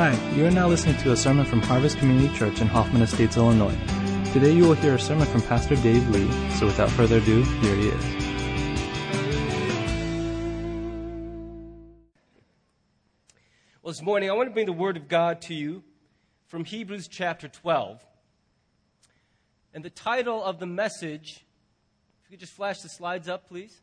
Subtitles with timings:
[0.00, 3.36] Hi, you are now listening to a sermon from Harvest Community Church in Hoffman Estates,
[3.36, 3.76] Illinois.
[4.32, 7.76] Today you will hear a sermon from Pastor Dave Lee, so without further ado, here
[7.76, 8.04] he is.
[13.82, 15.84] Well, this morning I want to bring the Word of God to you
[16.46, 18.02] from Hebrews chapter 12.
[19.74, 21.44] And the title of the message,
[22.24, 23.82] if you could just flash the slides up, please.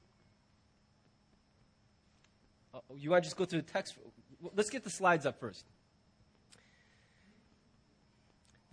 [2.74, 3.94] Oh, you want to just go through the text?
[4.56, 5.64] Let's get the slides up first.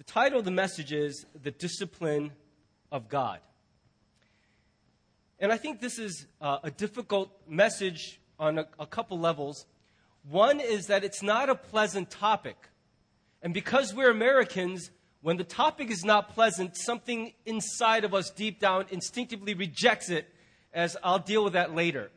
[0.06, 2.32] The title of the message is The Discipline
[2.92, 3.40] of God.
[5.40, 9.66] And I think this is uh, a difficult message on a, a couple levels.
[10.28, 12.56] One is that it's not a pleasant topic.
[13.42, 14.90] And because we're Americans,
[15.22, 20.28] when the topic is not pleasant, something inside of us deep down instinctively rejects it,
[20.72, 22.10] as I'll deal with that later.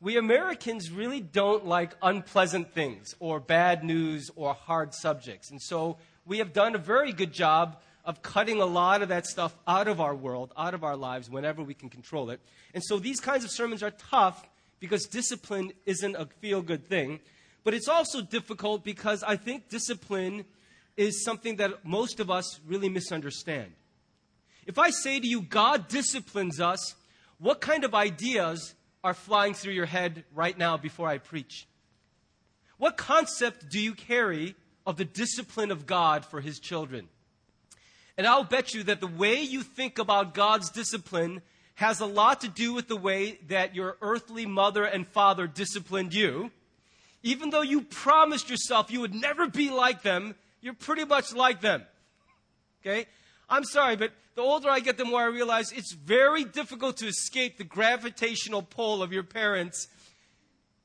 [0.00, 5.50] We Americans really don't like unpleasant things or bad news or hard subjects.
[5.50, 9.26] And so we have done a very good job of cutting a lot of that
[9.26, 12.40] stuff out of our world, out of our lives, whenever we can control it.
[12.74, 14.46] And so these kinds of sermons are tough
[14.78, 17.20] because discipline isn't a feel good thing.
[17.62, 20.44] But it's also difficult because I think discipline
[20.96, 23.72] is something that most of us really misunderstand.
[24.66, 26.94] If I say to you, God disciplines us,
[27.38, 31.66] what kind of ideas are flying through your head right now before I preach?
[32.76, 34.54] What concept do you carry
[34.86, 37.08] of the discipline of God for his children.
[38.16, 41.42] And I'll bet you that the way you think about God's discipline
[41.76, 46.14] has a lot to do with the way that your earthly mother and father disciplined
[46.14, 46.50] you.
[47.22, 51.60] Even though you promised yourself you would never be like them, you're pretty much like
[51.60, 51.82] them.
[52.82, 53.06] Okay?
[53.48, 57.06] I'm sorry, but the older I get, the more I realize it's very difficult to
[57.06, 59.88] escape the gravitational pull of your parents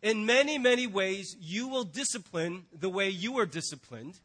[0.02, 4.20] in many, many ways, you will discipline the way you are disciplined.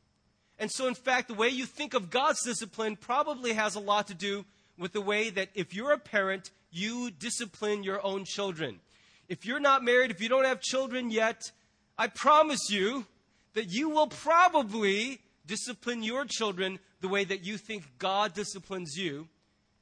[0.58, 4.06] And so, in fact, the way you think of God's discipline probably has a lot
[4.08, 4.44] to do
[4.78, 8.80] with the way that if you're a parent, you discipline your own children.
[9.28, 11.50] If you're not married, if you don't have children yet,
[11.98, 13.06] I promise you
[13.54, 19.28] that you will probably discipline your children the way that you think God disciplines you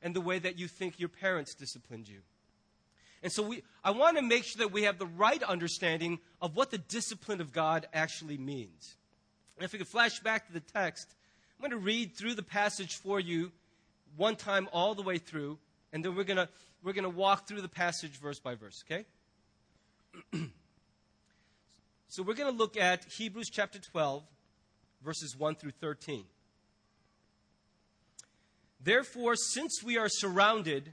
[0.03, 2.21] and the way that you think your parents disciplined you.
[3.23, 6.57] And so we, I want to make sure that we have the right understanding of
[6.57, 8.97] what the discipline of God actually means.
[9.57, 11.15] And if we could flash back to the text,
[11.57, 13.53] I'm going to read through the passage for you
[14.17, 15.59] one time all the way through,
[15.93, 16.49] and then we're going to,
[16.83, 19.05] we're going to walk through the passage verse by verse, okay?
[22.09, 24.25] so we're going to look at Hebrews chapter 12,
[25.05, 26.25] verses 1 through 13.
[28.83, 30.93] Therefore, since we are surrounded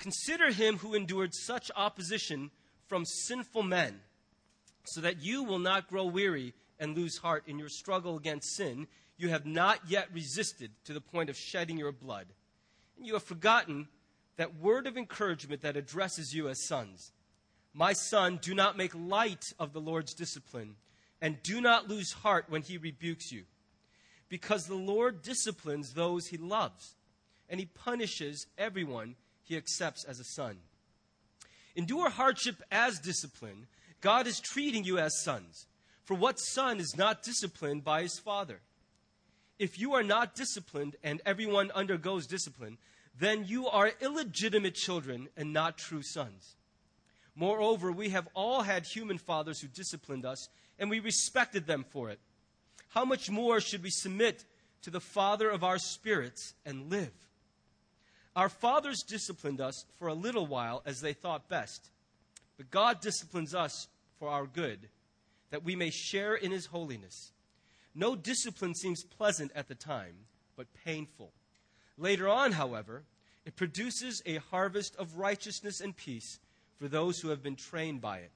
[0.00, 2.50] Consider him who endured such opposition
[2.88, 4.00] from sinful men,
[4.84, 8.88] so that you will not grow weary and lose heart in your struggle against sin.
[9.18, 12.26] You have not yet resisted to the point of shedding your blood.
[12.96, 13.88] And you have forgotten
[14.36, 17.12] that word of encouragement that addresses you as sons.
[17.74, 20.76] My son, do not make light of the Lord's discipline,
[21.20, 23.44] and do not lose heart when he rebukes you.
[24.30, 26.94] Because the Lord disciplines those he loves,
[27.50, 29.16] and he punishes everyone
[29.50, 30.58] he accepts as a son.
[31.74, 33.66] Endure hardship as discipline.
[34.00, 35.66] God is treating you as sons.
[36.04, 38.60] For what son is not disciplined by his father?
[39.58, 42.78] If you are not disciplined and everyone undergoes discipline,
[43.18, 46.54] then you are illegitimate children and not true sons.
[47.34, 50.48] Moreover, we have all had human fathers who disciplined us,
[50.78, 52.20] and we respected them for it.
[52.90, 54.44] How much more should we submit
[54.82, 57.12] to the Father of our spirits and live?
[58.36, 61.90] Our fathers disciplined us for a little while as they thought best,
[62.56, 63.88] but God disciplines us
[64.18, 64.88] for our good,
[65.50, 67.32] that we may share in his holiness.
[67.94, 70.14] No discipline seems pleasant at the time,
[70.56, 71.32] but painful.
[71.98, 73.02] Later on, however,
[73.44, 76.38] it produces a harvest of righteousness and peace
[76.78, 78.30] for those who have been trained by it.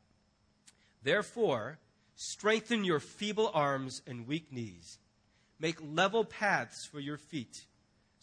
[1.02, 1.78] Therefore,
[2.16, 4.98] strengthen your feeble arms and weak knees.
[5.60, 7.64] Make level paths for your feet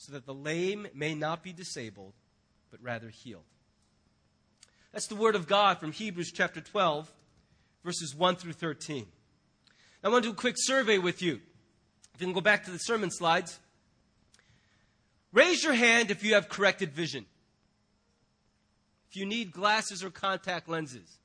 [0.02, 2.14] so that the lame may not be disabled,
[2.72, 3.44] but rather healed.
[4.92, 7.14] That's the word of God from Hebrews chapter 12,
[7.84, 9.06] verses 1 through 13.
[10.04, 11.40] I want to do a quick survey with you.
[12.16, 13.60] If you can go back to the sermon slides,
[15.32, 17.28] raise your hand if you have corrected vision.
[19.12, 21.20] If you need glasses or contact lenses.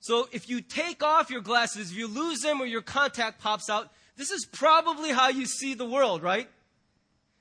[0.00, 3.68] So if you take off your glasses, if you lose them or your contact pops
[3.68, 6.48] out, this is probably how you see the world, right?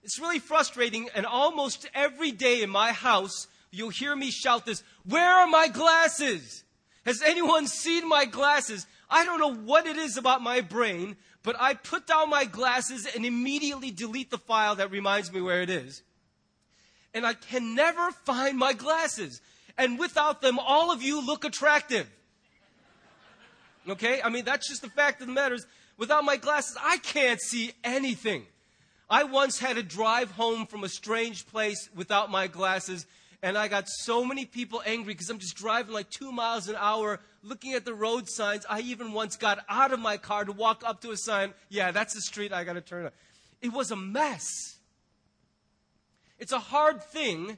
[0.04, 4.84] It's really frustrating, and almost every day in my house, you'll hear me shout this
[5.06, 6.64] Where are my glasses?
[7.06, 8.86] Has anyone seen my glasses?
[9.10, 13.08] I don't know what it is about my brain, but I put down my glasses
[13.14, 16.04] and immediately delete the file that reminds me where it is.
[17.14, 19.42] And I can never find my glasses.
[19.78, 22.08] And without them, all of you look attractive.
[23.90, 24.22] Okay?
[24.22, 25.66] I mean, that's just the fact of the matter is,
[25.98, 28.46] without my glasses, I can't see anything.
[29.12, 33.06] I once had to drive home from a strange place without my glasses,
[33.44, 36.78] and I got so many people angry because I'm just driving like two miles an
[36.80, 38.66] hour, looking at the road signs.
[38.70, 41.54] I even once got out of my car to walk up to a sign.
[41.68, 43.12] Yeah, that's the street I got to turn on.
[43.62, 44.46] It was a mess.
[46.40, 47.58] It's a hard thing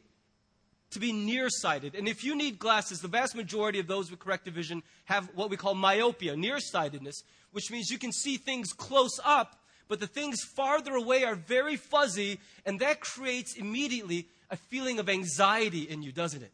[0.90, 1.94] to be nearsighted.
[1.94, 5.52] And if you need glasses, the vast majority of those with corrective vision have what
[5.52, 7.22] we call myopia, nearsightedness,
[7.52, 11.76] which means you can see things close up but the things farther away are very
[11.76, 16.52] fuzzy, and that creates immediately a feeling of anxiety in you, doesn't it?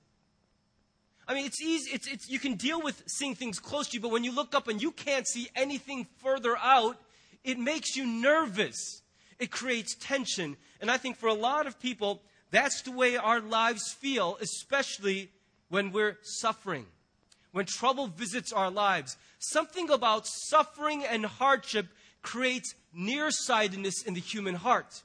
[1.27, 4.01] I mean, it's easy, it's, it's, you can deal with seeing things close to you,
[4.01, 6.97] but when you look up and you can't see anything further out,
[7.43, 9.01] it makes you nervous.
[9.37, 10.57] It creates tension.
[10.81, 12.21] And I think for a lot of people,
[12.51, 15.29] that's the way our lives feel, especially
[15.69, 16.87] when we're suffering.
[17.51, 19.15] When trouble visits our lives.
[19.39, 21.87] Something about suffering and hardship
[22.21, 25.03] creates nearsightedness in the human heart.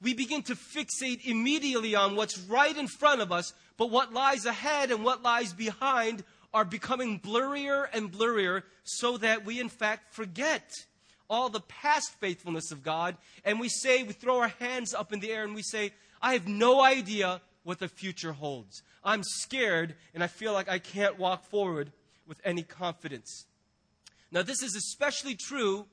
[0.00, 4.44] We begin to fixate immediately on what's right in front of us, but what lies
[4.44, 10.14] ahead and what lies behind are becoming blurrier and blurrier so that we, in fact,
[10.14, 10.70] forget
[11.28, 13.16] all the past faithfulness of God.
[13.44, 15.92] And we say, we throw our hands up in the air and we say,
[16.22, 18.82] I have no idea what the future holds.
[19.02, 21.92] I'm scared and I feel like I can't walk forward
[22.26, 23.46] with any confidence.
[24.30, 25.86] Now, this is especially true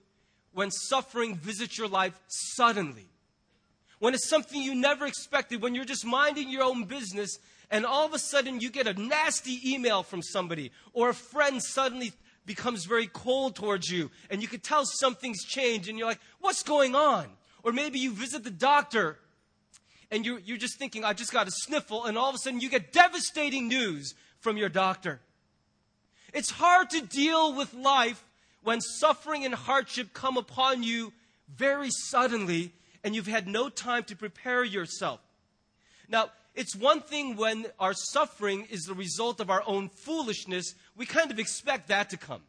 [0.53, 3.07] when suffering visits your life suddenly.
[3.99, 7.37] When it's something you never expected, when you're just minding your own business
[7.69, 11.61] and all of a sudden you get a nasty email from somebody or a friend
[11.61, 12.11] suddenly
[12.45, 16.63] becomes very cold towards you and you can tell something's changed and you're like, what's
[16.63, 17.27] going on?
[17.63, 19.19] Or maybe you visit the doctor
[20.11, 22.59] and you're, you're just thinking, I just got a sniffle, and all of a sudden
[22.59, 25.21] you get devastating news from your doctor.
[26.33, 28.21] It's hard to deal with life
[28.63, 31.13] when suffering and hardship come upon you
[31.55, 32.73] very suddenly
[33.03, 35.19] and you've had no time to prepare yourself.
[36.07, 41.05] Now, it's one thing when our suffering is the result of our own foolishness, we
[41.05, 42.41] kind of expect that to come.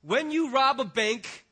[0.00, 1.44] When you rob a bank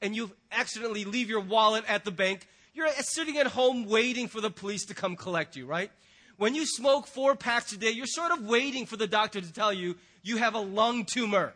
[0.00, 4.40] and you accidentally leave your wallet at the bank, you're sitting at home waiting for
[4.40, 5.90] the police to come collect you, right?
[6.36, 9.52] When you smoke four packs a day, you're sort of waiting for the doctor to
[9.52, 11.52] tell you you have a lung tumor.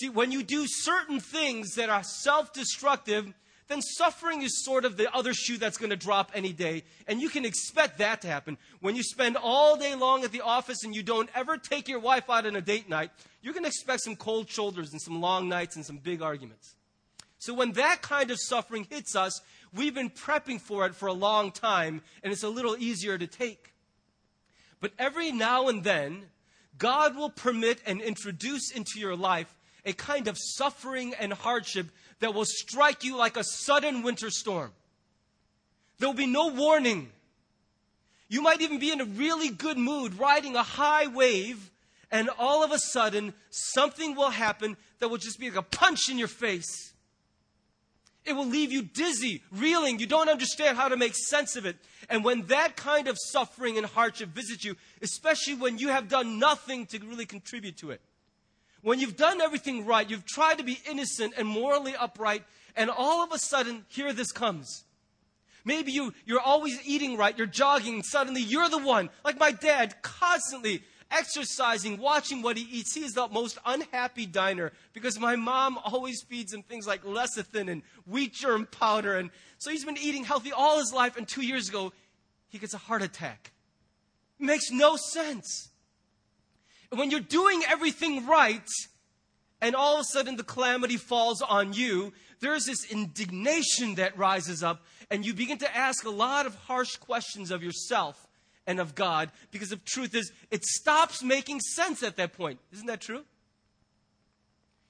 [0.00, 3.34] See, when you do certain things that are self destructive,
[3.68, 6.84] then suffering is sort of the other shoe that's going to drop any day.
[7.06, 8.56] And you can expect that to happen.
[8.80, 12.00] When you spend all day long at the office and you don't ever take your
[12.00, 13.10] wife out on a date night,
[13.42, 16.76] you're going to expect some cold shoulders and some long nights and some big arguments.
[17.36, 19.38] So when that kind of suffering hits us,
[19.74, 23.26] we've been prepping for it for a long time, and it's a little easier to
[23.26, 23.74] take.
[24.80, 26.30] But every now and then,
[26.78, 31.86] God will permit and introduce into your life a kind of suffering and hardship
[32.20, 34.72] that will strike you like a sudden winter storm.
[35.98, 37.10] There will be no warning.
[38.28, 41.70] You might even be in a really good mood, riding a high wave,
[42.10, 46.08] and all of a sudden, something will happen that will just be like a punch
[46.10, 46.92] in your face.
[48.24, 49.98] It will leave you dizzy, reeling.
[49.98, 51.76] You don't understand how to make sense of it.
[52.08, 56.38] And when that kind of suffering and hardship visits you, especially when you have done
[56.38, 58.00] nothing to really contribute to it,
[58.82, 62.44] when you've done everything right, you've tried to be innocent and morally upright,
[62.76, 64.84] and all of a sudden, here this comes.
[65.64, 70.00] Maybe you, you're always eating right, you're jogging, suddenly you're the one, like my dad,
[70.02, 72.94] constantly exercising, watching what he eats.
[72.94, 77.70] He is the most unhappy diner because my mom always feeds him things like lecithin
[77.70, 79.16] and wheat germ powder.
[79.16, 81.92] And so he's been eating healthy all his life, and two years ago,
[82.48, 83.52] he gets a heart attack.
[84.38, 85.69] It makes no sense
[86.90, 88.68] when you're doing everything right,
[89.60, 94.62] and all of a sudden the calamity falls on you, there's this indignation that rises
[94.62, 98.26] up, and you begin to ask a lot of harsh questions of yourself
[98.66, 102.58] and of God, because the truth is, it stops making sense at that point.
[102.72, 103.24] Isn't that true?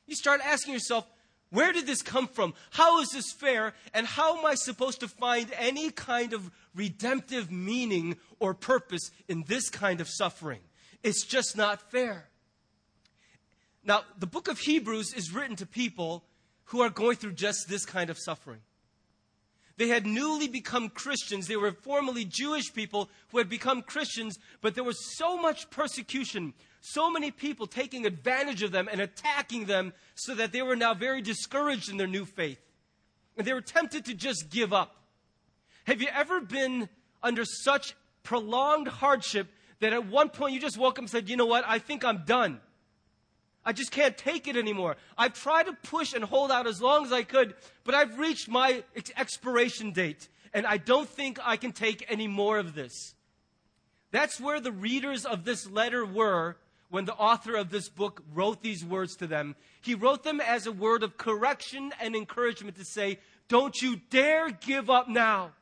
[0.06, 1.06] You start asking yourself,
[1.50, 2.54] Where did this come from?
[2.70, 3.74] How is this fair?
[3.94, 9.44] And how am I supposed to find any kind of redemptive meaning or purpose in
[9.46, 10.60] this kind of suffering?
[11.02, 12.28] It's just not fair.
[13.84, 16.24] Now, the book of Hebrews is written to people
[16.64, 18.60] who are going through just this kind of suffering.
[19.78, 21.46] They had newly become Christians.
[21.46, 26.52] They were formerly Jewish people who had become Christians, but there was so much persecution,
[26.82, 30.92] so many people taking advantage of them and attacking them, so that they were now
[30.92, 32.60] very discouraged in their new faith.
[33.38, 34.96] And they were tempted to just give up.
[35.84, 36.90] Have you ever been
[37.22, 39.48] under such prolonged hardship
[39.80, 41.64] that at one point you just woke up and said, You know what?
[41.66, 42.60] I think I'm done.
[43.64, 44.96] I just can't take it anymore.
[45.18, 48.48] I've tried to push and hold out as long as I could, but I've reached
[48.48, 53.14] my ex- expiration date, and I don't think I can take any more of this.
[54.12, 56.56] That's where the readers of this letter were
[56.88, 59.54] when the author of this book wrote these words to them.
[59.80, 63.18] He wrote them as a word of correction and encouragement to say,
[63.48, 65.52] Don't you dare give up now.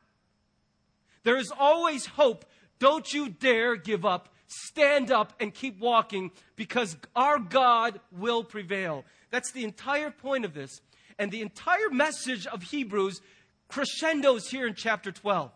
[1.23, 2.45] There is always hope.
[2.79, 9.05] Don't you dare give up stand up and keep walking because our God will prevail.
[9.29, 10.81] That's the entire point of this.
[11.17, 13.21] And the entire message of Hebrews
[13.67, 15.51] crescendos here in chapter 12,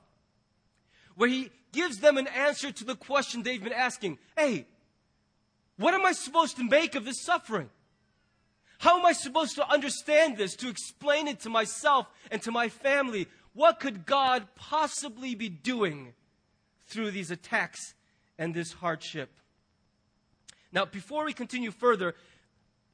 [1.16, 4.68] where he gives them an answer to the question they've been asking Hey,
[5.78, 7.70] what am I supposed to make of this suffering?
[8.78, 12.68] How am I supposed to understand this, to explain it to myself and to my
[12.68, 13.28] family?
[13.54, 16.14] What could God possibly be doing
[16.94, 17.94] through these attacks
[18.38, 19.30] and this hardship.
[20.72, 22.16] Now, before we continue further,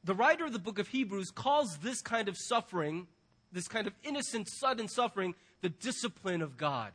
[0.04, 3.08] the writer of the book of Hebrews calls this kind of suffering,
[3.52, 6.92] this kind of innocent, sudden suffering, the discipline of God.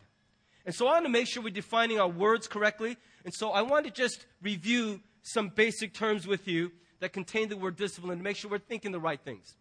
[0.66, 2.96] And so I want to make sure we're defining our words correctly.
[3.24, 7.56] And so I want to just review some basic terms with you that contain the
[7.56, 9.56] word discipline to make sure we're thinking the right things.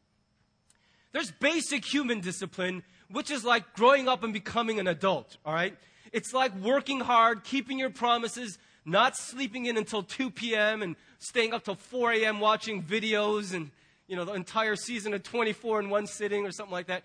[1.11, 5.77] There's basic human discipline, which is like growing up and becoming an adult, all right?
[6.13, 10.83] It's like working hard, keeping your promises, not sleeping in until 2 p.m.
[10.83, 12.39] and staying up till 4 a.m.
[12.39, 13.71] watching videos and,
[14.07, 17.03] you know, the entire season of 24 in one sitting or something like that.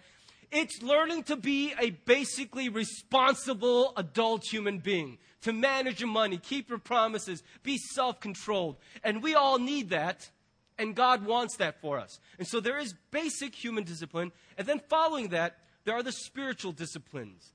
[0.51, 6.69] It's learning to be a basically responsible adult human being, to manage your money, keep
[6.69, 8.77] your promises, be self controlled.
[9.03, 10.31] And we all need that,
[10.79, 12.19] and God wants that for us.
[12.39, 14.33] And so there is basic human discipline.
[14.57, 17.53] And then following that, there are the spiritual disciplines.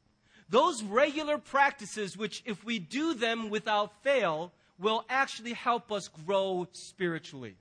[0.54, 6.68] Those regular practices, which if we do them without fail, will actually help us grow
[6.74, 7.56] spiritually.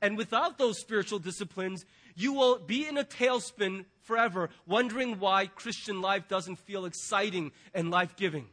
[0.00, 1.84] And without those spiritual disciplines,
[2.14, 7.90] you will be in a tailspin forever, wondering why Christian life doesn't feel exciting and
[7.90, 8.46] life giving.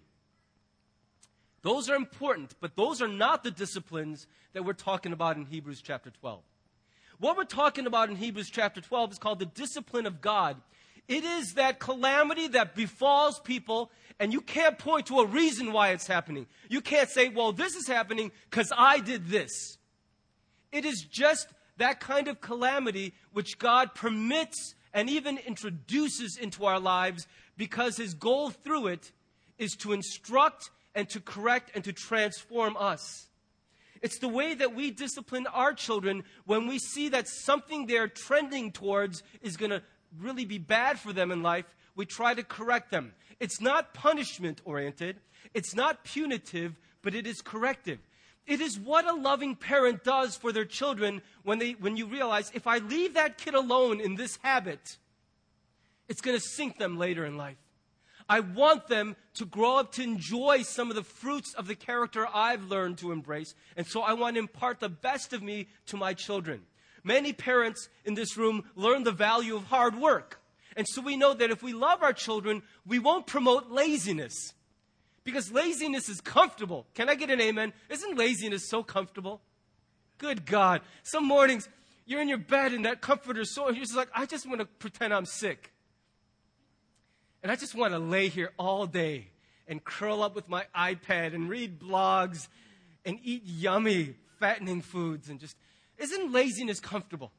[1.61, 5.83] Those are important, but those are not the disciplines that we're talking about in Hebrews
[5.83, 6.41] chapter 12.
[7.19, 10.57] What we're talking about in Hebrews chapter 12 is called the discipline of God.
[11.07, 15.89] It is that calamity that befalls people, and you can't point to a reason why
[15.89, 16.47] it's happening.
[16.69, 19.77] You can't say, well, this is happening because I did this.
[20.71, 21.47] It is just
[21.77, 28.13] that kind of calamity which God permits and even introduces into our lives because his
[28.13, 29.11] goal through it
[29.57, 33.27] is to instruct and to correct and to transform us.
[34.01, 38.71] It's the way that we discipline our children when we see that something they're trending
[38.71, 39.81] towards is going to
[40.19, 43.13] really be bad for them in life, we try to correct them.
[43.39, 45.17] It's not punishment oriented,
[45.53, 47.99] it's not punitive, but it is corrective.
[48.45, 52.49] It is what a loving parent does for their children when, they, when you realize
[52.53, 54.97] if I leave that kid alone in this habit,
[56.07, 57.57] it's going to sink them later in life.
[58.29, 62.27] I want them to grow up to enjoy some of the fruits of the character
[62.33, 63.53] I've learned to embrace.
[63.75, 66.61] And so I want to impart the best of me to my children.
[67.07, 70.41] Many parents in this room learn the value of hard work.
[70.75, 74.53] And so we know that if we love our children, we won't promote laziness.
[75.23, 76.85] Because laziness is comfortable.
[76.95, 77.71] Can I get an amen?
[77.89, 79.39] Isn't laziness so comfortable?
[80.17, 80.81] Good God.
[81.03, 81.69] Some mornings,
[82.05, 84.65] you're in your bed and that comforter's so, you're just like, I just want to
[84.65, 85.71] pretend I'm sick.
[87.41, 89.27] And I just want to lay here all day
[89.65, 92.49] and curl up with my iPad and read blogs
[93.05, 95.55] and eat yummy, fattening foods and just
[95.97, 97.31] isn't laziness comfortable?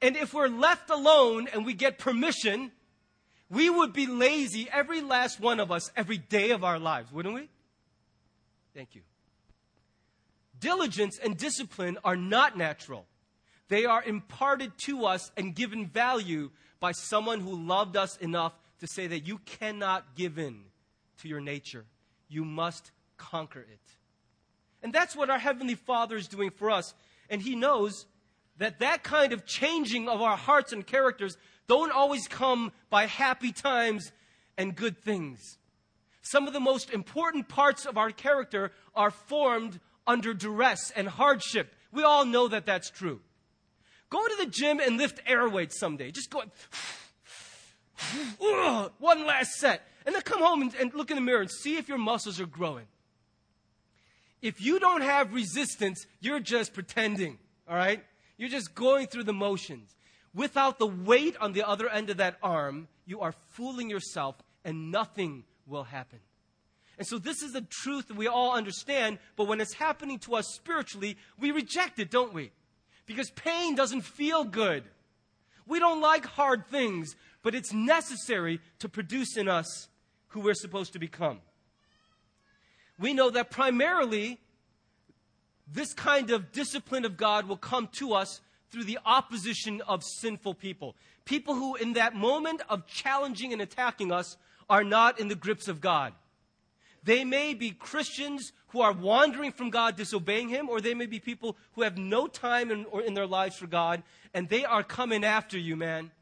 [0.00, 2.72] And if we're left alone and we get permission,
[3.48, 7.34] we would be lazy, every last one of us, every day of our lives, wouldn't
[7.34, 7.48] we?
[8.74, 9.02] Thank you.
[10.58, 13.06] Diligence and discipline are not natural.
[13.68, 18.86] They are imparted to us and given value by someone who loved us enough to
[18.86, 20.64] say that you cannot give in
[21.20, 21.84] to your nature.
[22.28, 23.80] You must conquer it.
[24.82, 26.94] And that's what our Heavenly Father is doing for us.
[27.30, 28.06] And He knows
[28.58, 31.36] that that kind of changing of our hearts and characters
[31.68, 34.12] don't always come by happy times
[34.58, 35.58] and good things.
[36.22, 41.74] Some of the most important parts of our character are formed under duress and hardship.
[41.92, 43.20] We all know that that's true.
[44.10, 46.10] Go to the gym and lift air weights someday.
[46.10, 46.42] Just go,
[48.98, 49.82] one last set.
[50.04, 52.40] And then come home and, and look in the mirror and see if your muscles
[52.40, 52.86] are growing.
[54.42, 58.04] If you don't have resistance, you're just pretending, all right?
[58.36, 59.94] You're just going through the motions.
[60.34, 64.90] Without the weight on the other end of that arm, you are fooling yourself and
[64.90, 66.18] nothing will happen.
[66.98, 70.34] And so, this is the truth that we all understand, but when it's happening to
[70.34, 72.52] us spiritually, we reject it, don't we?
[73.06, 74.84] Because pain doesn't feel good.
[75.66, 79.88] We don't like hard things, but it's necessary to produce in us
[80.28, 81.40] who we're supposed to become.
[83.02, 84.38] We know that primarily
[85.66, 88.40] this kind of discipline of God will come to us
[88.70, 90.94] through the opposition of sinful people.
[91.24, 94.36] People who, in that moment of challenging and attacking us,
[94.70, 96.12] are not in the grips of God.
[97.02, 101.18] They may be Christians who are wandering from God, disobeying Him, or they may be
[101.18, 104.84] people who have no time in, or in their lives for God, and they are
[104.84, 106.12] coming after you, man.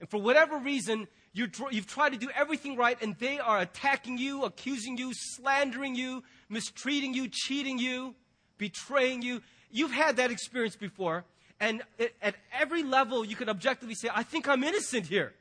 [0.00, 4.18] And for whatever reason, you have tried to do everything right, and they are attacking
[4.18, 8.14] you, accusing you, slandering you, mistreating you, cheating you,
[8.58, 9.42] betraying you.
[9.70, 11.24] You've had that experience before,
[11.60, 11.82] and
[12.22, 15.34] at every level, you can objectively say, I think I'm innocent here.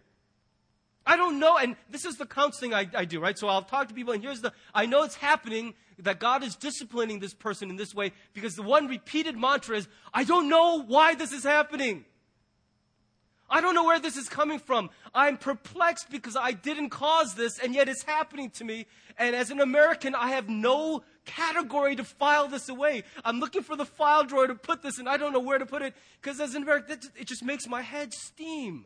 [1.05, 1.57] I don't know.
[1.57, 3.37] And this is the counseling I, I, do, right?
[3.37, 6.55] So I'll talk to people, and here's the I know it's happening that God is
[6.55, 10.83] disciplining this person in this way because the one repeated mantra is, I don't know
[10.83, 12.05] why this is happening.
[13.49, 14.89] I don't know where this is coming from.
[15.13, 18.85] I'm perplexed because I didn't cause this, and yet it's happening to me.
[19.17, 23.03] And as an American, I have no category to file this away.
[23.23, 25.65] I'm looking for the file drawer to put this, and I don't know where to
[25.65, 28.85] put it because as an American, it just makes my head steam.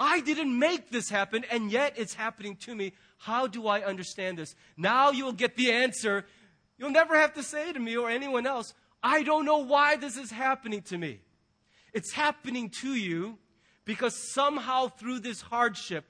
[0.00, 2.92] I didn't make this happen, and yet it's happening to me.
[3.18, 4.54] How do I understand this?
[4.76, 6.24] Now you'll get the answer.
[6.78, 10.16] You'll never have to say to me or anyone else, I don't know why this
[10.16, 11.20] is happening to me.
[11.92, 13.38] It's happening to you
[13.84, 16.04] because somehow through this hardship,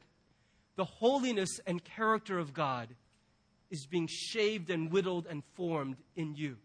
[0.76, 2.88] the holiness and character of God
[3.70, 6.56] is being shaved and whittled and formed in you.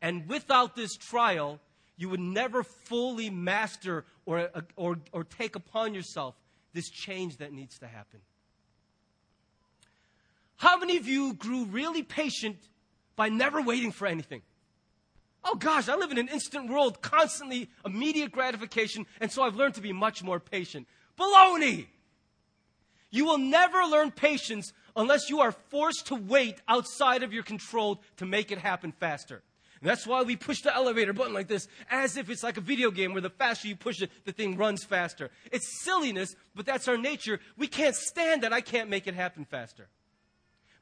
[0.00, 1.60] And without this trial,
[1.96, 6.34] you would never fully master or, or, or take upon yourself
[6.72, 8.20] this change that needs to happen.
[10.56, 12.56] How many of you grew really patient
[13.16, 14.42] by never waiting for anything?
[15.44, 19.74] Oh gosh, I live in an instant world, constantly immediate gratification, and so I've learned
[19.74, 20.86] to be much more patient.
[21.18, 21.86] Baloney!
[23.10, 28.02] You will never learn patience unless you are forced to wait outside of your control
[28.16, 29.42] to make it happen faster.
[29.80, 32.60] And that's why we push the elevator button like this, as if it's like a
[32.60, 35.30] video game where the faster you push it, the thing runs faster.
[35.50, 37.40] It's silliness, but that's our nature.
[37.58, 39.88] We can't stand that I can't make it happen faster.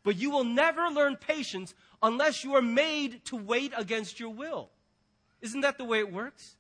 [0.03, 4.71] But you will never learn patience unless you are made to wait against your will.
[5.41, 6.57] Isn't that the way it works?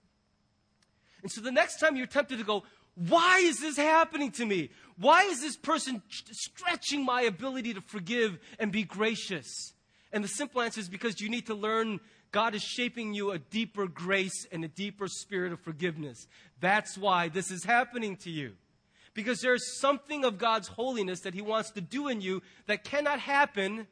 [1.22, 4.70] And so the next time you're tempted to go, why is this happening to me?
[4.98, 9.72] Why is this person stretching my ability to forgive and be gracious?
[10.12, 12.00] And the simple answer is because you need to learn
[12.32, 16.28] God is shaping you a deeper grace and a deeper spirit of forgiveness.
[16.60, 18.52] That's why this is happening to you
[19.14, 23.20] because there's something of God's holiness that He wants to do in you that cannot
[23.20, 23.86] happen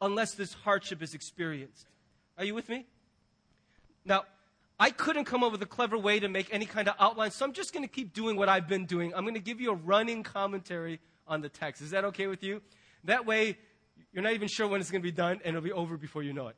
[0.00, 1.86] unless this hardship is experienced.
[2.38, 2.86] Are you with me?
[4.04, 4.24] Now,
[4.78, 7.44] I couldn't come up with a clever way to make any kind of outline, so
[7.44, 9.12] I'm just going to keep doing what I've been doing.
[9.14, 11.82] I'm going to give you a running commentary on the text.
[11.82, 12.62] Is that okay with you?
[13.04, 13.58] That way,
[14.12, 16.22] you're not even sure when it's going to be done, and it'll be over before
[16.22, 16.56] you know it.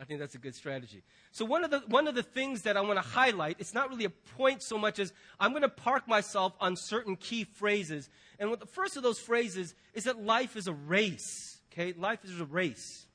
[0.00, 1.04] I think that's a good strategy.
[1.30, 3.90] So one of the one of the things that I want to highlight, it's not
[3.90, 8.10] really a point so much as I'm going to park myself on certain key phrases.
[8.38, 11.58] And what the first of those phrases is that life is a race.
[11.72, 13.06] Okay, life is a race.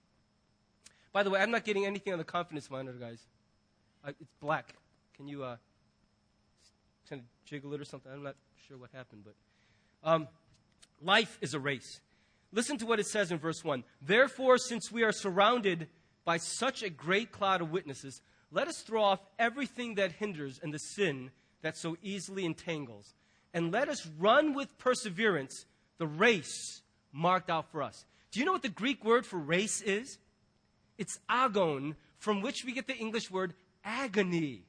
[1.11, 3.19] By the way, I'm not getting anything on the confidence monitor, guys.
[4.05, 4.75] I, it's black.
[5.15, 5.57] Can you uh,
[7.09, 8.11] kind of jiggle it or something?
[8.11, 8.35] I'm not
[8.67, 9.33] sure what happened, but
[10.09, 10.27] um,
[11.01, 11.99] life is a race.
[12.51, 13.83] Listen to what it says in verse one.
[14.01, 15.87] Therefore, since we are surrounded
[16.29, 20.71] by such a great cloud of witnesses, let us throw off everything that hinders and
[20.71, 21.31] the sin
[21.63, 23.15] that so easily entangles,
[23.51, 25.65] and let us run with perseverance
[25.97, 28.05] the race marked out for us.
[28.29, 30.19] Do you know what the Greek word for race is?
[30.99, 34.65] It's agon, from which we get the English word agony.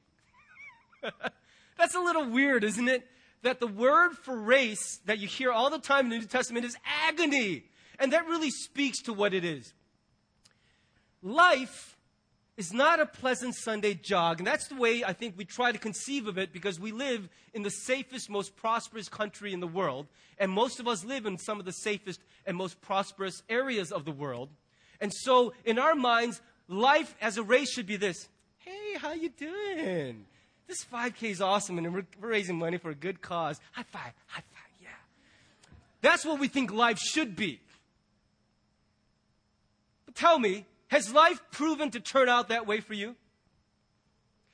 [1.77, 3.07] That's a little weird, isn't it?
[3.43, 6.65] That the word for race that you hear all the time in the New Testament
[6.65, 6.75] is
[7.07, 7.65] agony.
[7.99, 9.75] And that really speaks to what it is
[11.21, 11.97] life
[12.57, 14.39] is not a pleasant Sunday jog.
[14.39, 17.27] And that's the way I think we try to conceive of it because we live
[17.53, 20.07] in the safest, most prosperous country in the world.
[20.37, 24.05] And most of us live in some of the safest and most prosperous areas of
[24.05, 24.49] the world.
[24.99, 28.27] And so in our minds, life as a race should be this.
[28.59, 30.25] Hey, how you doing?
[30.67, 33.59] This 5K is awesome and we're, raising money for a good cause.
[33.71, 34.89] High five, high five, yeah.
[36.01, 37.59] That's what we think life should be.
[40.05, 43.15] But tell me, has life proven to turn out that way for you?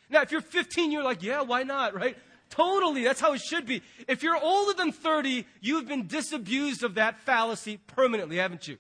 [0.09, 2.15] Now, if you're 15, you're like, yeah, why not, right?
[2.49, 3.81] Totally, that's how it should be.
[4.07, 8.77] If you're older than 30, you've been disabused of that fallacy permanently, haven't you?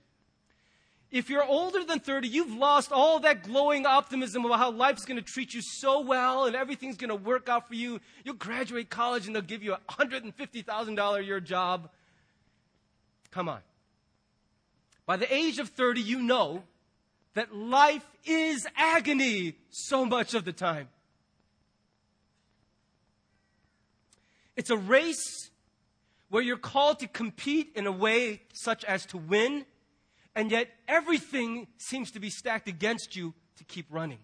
[1.09, 5.17] If you're older than 30, you've lost all that glowing optimism about how life's going
[5.17, 7.99] to treat you so well and everything's going to work out for you.
[8.23, 11.89] You'll graduate college and they'll give you a $150,000 a year job.
[13.31, 13.61] Come on.
[15.05, 16.63] By the age of 30, you know
[17.37, 20.89] that life is agony so much of the time.
[24.55, 25.51] It's a race
[26.29, 29.67] where you're called to compete in a way such as to win,
[30.33, 34.17] and yet everything seems to be stacked against you to keep running.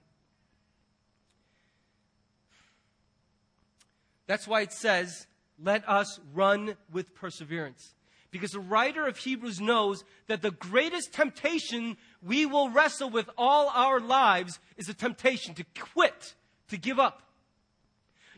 [4.26, 5.28] That's why it says,
[5.64, 7.94] let us run with perseverance.
[8.32, 13.70] Because the writer of Hebrews knows that the greatest temptation we will wrestle with all
[13.70, 16.36] our lives is a temptation to quit,
[16.70, 17.22] to give up.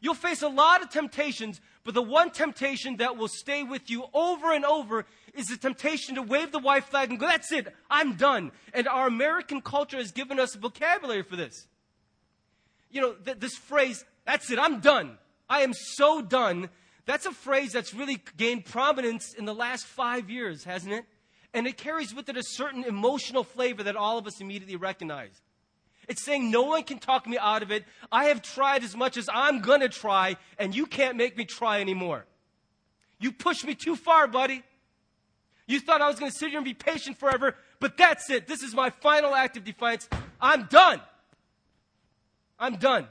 [0.02, 4.06] You'll face a lot of temptations, but the one temptation that will stay with you
[4.13, 7.67] over and over is the temptation to wave the white flag and go, that's it,
[7.89, 8.52] I'm done.
[8.74, 11.67] And our American culture has given us a vocabulary for this.
[12.91, 15.17] You know, th- this phrase, that's it, I'm done.
[15.50, 16.69] I am so done
[17.06, 21.06] that's a phrase that's really gained prominence in the last five years, hasn't it?
[21.56, 25.41] And it carries with it a certain emotional flavor that all of us immediately recognize.
[26.10, 27.86] It's saying no one can talk me out of it.
[28.12, 31.46] I have tried as much as I'm going to try, and you can't make me
[31.46, 32.26] try anymore.
[33.22, 34.63] You pushed me too far, buddy.
[35.65, 38.48] You thought I was going to sit here and be patient forever, but that's it.
[38.48, 40.10] This is my final act of defiance.
[40.41, 41.02] I'm done.
[42.60, 43.08] I'm done.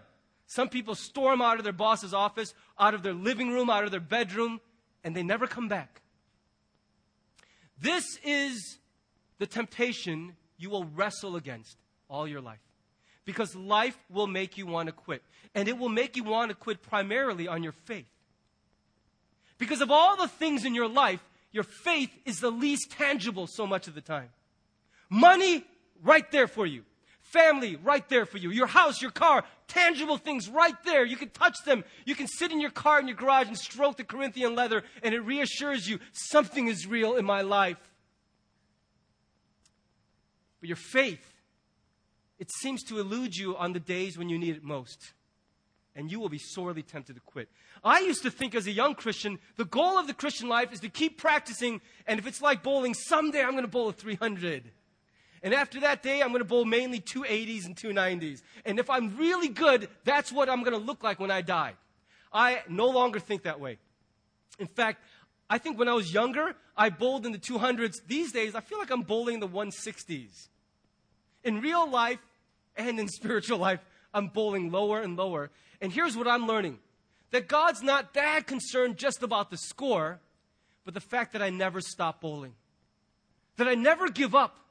[0.49, 3.91] Some people storm out of their boss's office, out of their living room, out of
[3.91, 4.61] their bedroom,
[5.03, 6.03] and they never come back.
[7.81, 8.79] This is
[9.39, 11.77] the temptation you will wrestle against
[12.09, 12.61] all your life.
[13.25, 15.23] Because life will make you want to quit.
[15.55, 18.09] And it will make you want to quit primarily on your faith.
[19.59, 23.67] Because of all the things in your life, your faith is the least tangible so
[23.67, 24.29] much of the time.
[25.09, 25.65] Money,
[26.03, 26.85] right there for you
[27.35, 28.51] family right there for you.
[28.51, 31.05] Your house, your car, tangible things right there.
[31.05, 31.85] You can touch them.
[32.07, 35.15] You can sit in your car in your garage and stroke the Corinthian leather, and
[35.15, 37.77] it reassures you something is real in my life.
[40.61, 41.35] But your faith,
[42.39, 45.13] it seems to elude you on the days when you need it most.
[45.97, 47.49] And you will be sorely tempted to quit.
[47.85, 50.81] I used to think as a young Christian, the goal of the Christian life is
[50.81, 54.71] to keep practicing, and if it's like bowling, someday I'm going to bowl a 300.
[55.45, 58.41] And after that day, I'm going to bowl mainly 280s and 290s.
[58.65, 61.75] And if I'm really good, that's what I'm going to look like when I die.
[62.33, 63.77] I no longer think that way.
[64.59, 65.03] In fact,
[65.51, 67.97] I think when I was younger, I bowled in the 200s.
[68.09, 70.49] These days, I feel like I'm bowling the 160s.
[71.45, 72.21] In real life
[72.75, 73.81] and in spiritual life,
[74.15, 75.51] I'm bowling lower and lower.
[75.79, 76.79] And here's what I'm learning
[77.33, 80.21] that God's not that concerned just about the score,
[80.87, 82.55] but the fact that I never stop bowling,
[83.57, 84.64] that I never give up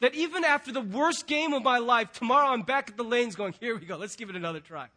[0.00, 3.34] that even after the worst game of my life, tomorrow I'm back at the lanes
[3.36, 4.88] going, here we go, let's give it another try.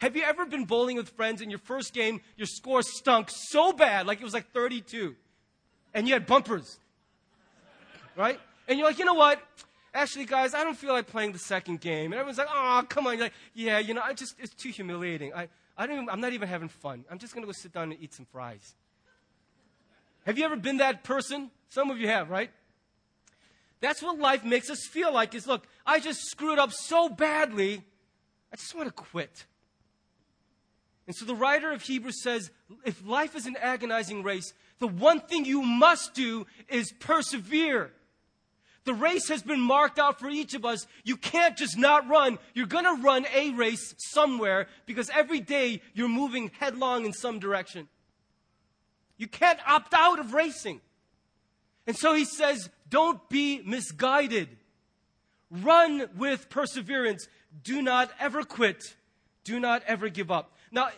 [0.00, 3.72] Have you ever been bowling with friends and your first game, your score stunk so
[3.72, 5.16] bad, like it was like 32,
[5.94, 6.78] and you had bumpers,
[8.14, 8.38] right?
[8.68, 9.40] And you're like, you know what?
[9.94, 12.12] Actually, guys, I don't feel like playing the second game.
[12.12, 13.14] And everyone's like, oh, come on.
[13.14, 15.32] You're like, yeah, you know, I just, it's too humiliating.
[15.32, 17.06] I, I don't even, I'm not even having fun.
[17.10, 18.74] I'm just going to go sit down and eat some fries.
[20.26, 21.50] Have you ever been that person?
[21.70, 22.50] Some of you have, right?
[23.80, 27.82] That's what life makes us feel like is look, I just screwed up so badly,
[28.52, 29.46] I just want to quit.
[31.06, 32.50] And so the writer of Hebrews says
[32.84, 37.92] if life is an agonizing race, the one thing you must do is persevere.
[38.84, 40.86] The race has been marked out for each of us.
[41.02, 42.38] You can't just not run.
[42.54, 47.40] You're going to run a race somewhere because every day you're moving headlong in some
[47.40, 47.88] direction.
[49.16, 50.80] You can't opt out of racing.
[51.86, 54.48] And so he says, don't be misguided.
[55.50, 57.28] Run with perseverance.
[57.62, 58.96] Do not ever quit.
[59.44, 60.52] Do not ever give up.
[60.72, 60.88] Now,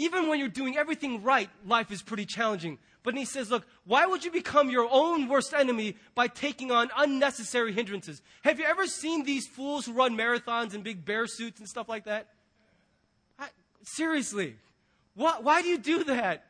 [0.00, 2.78] Even when you're doing everything right, life is pretty challenging.
[3.02, 6.88] But he says, look, why would you become your own worst enemy by taking on
[6.96, 8.22] unnecessary hindrances?
[8.42, 11.86] Have you ever seen these fools who run marathons in big bear suits and stuff
[11.86, 12.28] like that?
[13.38, 13.48] I,
[13.82, 14.56] seriously,
[15.14, 16.44] why, why do you do that?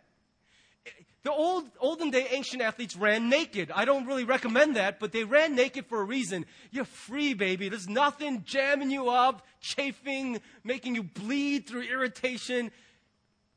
[1.23, 3.71] The old, olden day ancient athletes ran naked.
[3.75, 6.47] I don't really recommend that, but they ran naked for a reason.
[6.71, 7.69] You're free, baby.
[7.69, 12.71] There's nothing jamming you up, chafing, making you bleed through irritation.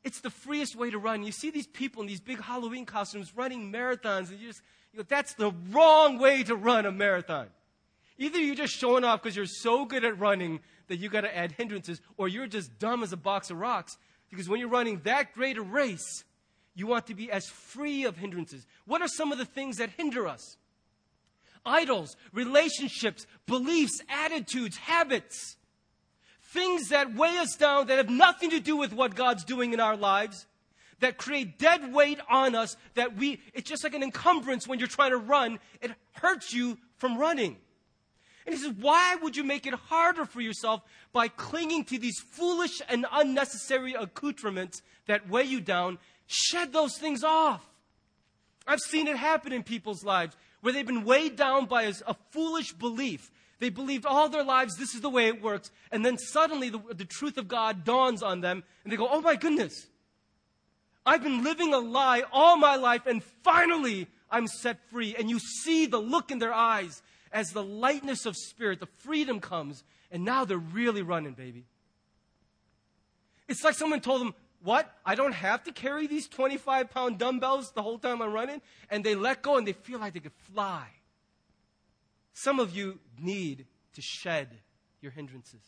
[0.02, 1.22] It's the freest way to run.
[1.22, 4.60] You see these people in these big Halloween costumes running marathons, and you just,
[4.92, 7.46] you know, that's the wrong way to run a marathon.
[8.18, 11.34] Either you're just showing off because you're so good at running that you got to
[11.34, 13.96] add hindrances, or you're just dumb as a box of rocks.
[14.28, 16.24] Because when you're running that great a race,
[16.74, 18.66] you want to be as free of hindrances.
[18.84, 20.56] What are some of the things that hinder us?
[21.64, 25.56] Idols, relationships, beliefs, attitudes, habits.
[26.42, 29.80] Things that weigh us down that have nothing to do with what God's doing in
[29.80, 30.46] our lives,
[31.00, 34.88] that create dead weight on us, that we, it's just like an encumbrance when you're
[34.88, 35.58] trying to run.
[35.80, 37.56] It hurts you from running.
[38.46, 40.82] And he says, why would you make it harder for yourself
[41.12, 47.22] by clinging to these foolish and unnecessary accoutrements that weigh you down Shed those things
[47.22, 47.64] off.
[48.66, 52.72] I've seen it happen in people's lives where they've been weighed down by a, foolish
[52.72, 53.30] belief.
[53.58, 55.70] They believed all their lives this is the way it works.
[55.92, 59.20] And then suddenly the, the truth of God dawns on them and they go, oh
[59.20, 59.86] my goodness.
[61.06, 65.14] I've been living a lie all my life and finally I'm set free.
[65.18, 69.40] And you see the look in their eyes as the lightness of spirit, the freedom
[69.40, 71.64] comes, and now they're really running, baby.
[73.48, 74.34] It's like someone told them,
[74.64, 74.90] what?
[75.04, 78.62] I don't have to carry these 25 pound dumbbells the whole time I'm running?
[78.90, 80.86] And they let go and they feel like they could fly.
[82.32, 84.48] Some of you need to shed
[85.00, 85.60] your hindrances.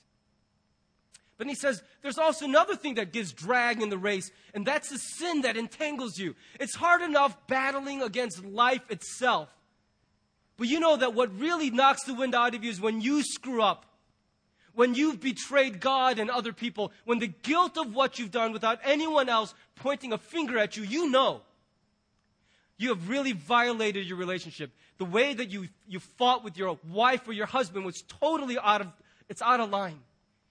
[1.39, 4.89] But he says there's also another thing that gives drag in the race, and that's
[4.89, 6.35] the sin that entangles you.
[6.59, 9.51] It's hard enough battling against life itself.
[10.57, 13.23] But you know that what really knocks the wind out of you is when you
[13.23, 13.86] screw up
[14.77, 18.79] when you've betrayed God and other people, when the guilt of what you've done without
[18.85, 21.41] anyone else pointing a finger at you, you know
[22.79, 24.71] you have really violated your relationship.
[24.99, 28.83] The way that you, you fought with your wife or your husband was totally out
[28.83, 28.89] of,
[29.29, 29.99] it's out of line.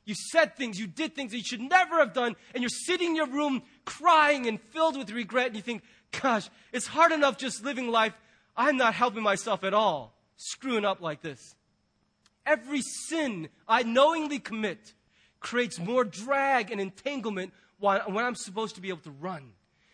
[0.06, 3.10] You said things, you did things that you should never have done, and you're sitting
[3.10, 5.84] in your room crying and filled with regret, and you think,
[6.22, 8.14] gosh, it's hard enough just living life.
[8.58, 11.56] I'm not helping myself at all, screwing up like this.
[12.46, 14.94] Every sin I knowingly commit
[15.40, 19.52] creates more drag and entanglement when I'm supposed to be able to run.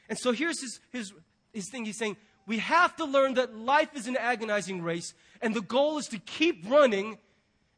[0.09, 1.13] And so here's his, his,
[1.53, 1.85] his thing.
[1.85, 5.97] He's saying, we have to learn that life is an agonizing race, and the goal
[5.97, 7.17] is to keep running.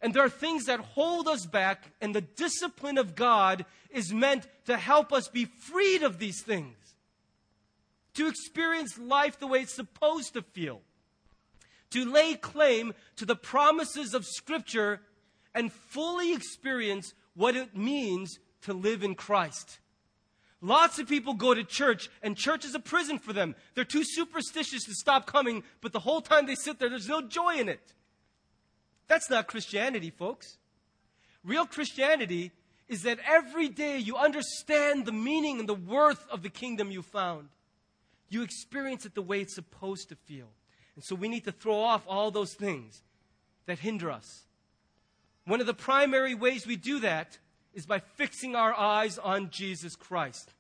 [0.02, 4.48] And there are things that hold us back, and the discipline of God is meant
[4.66, 6.76] to help us be freed of these things,
[8.16, 10.82] to experience life the way it's supposed to feel
[11.94, 15.02] to lay claim to the promises of Scripture
[15.56, 19.80] and fully experience what it means to live in Christ.
[20.62, 23.54] Lots of people go to church, and church is a prison for them.
[23.76, 27.22] They're too superstitious to stop coming, but the whole time they sit there, there's no
[27.22, 27.94] joy in it.
[29.08, 30.58] That's not Christianity, folks.
[31.44, 32.52] Real Christianity
[32.88, 37.02] is that every day you understand the meaning and the worth of the kingdom you
[37.02, 37.50] found.
[38.30, 40.48] You experience it the way it's supposed to feel.
[40.96, 43.02] And so we need to throw off all those things
[43.66, 44.44] that hinder us.
[45.46, 47.38] One of the primary ways we do that
[47.74, 50.54] is by fixing our eyes on Jesus Christ.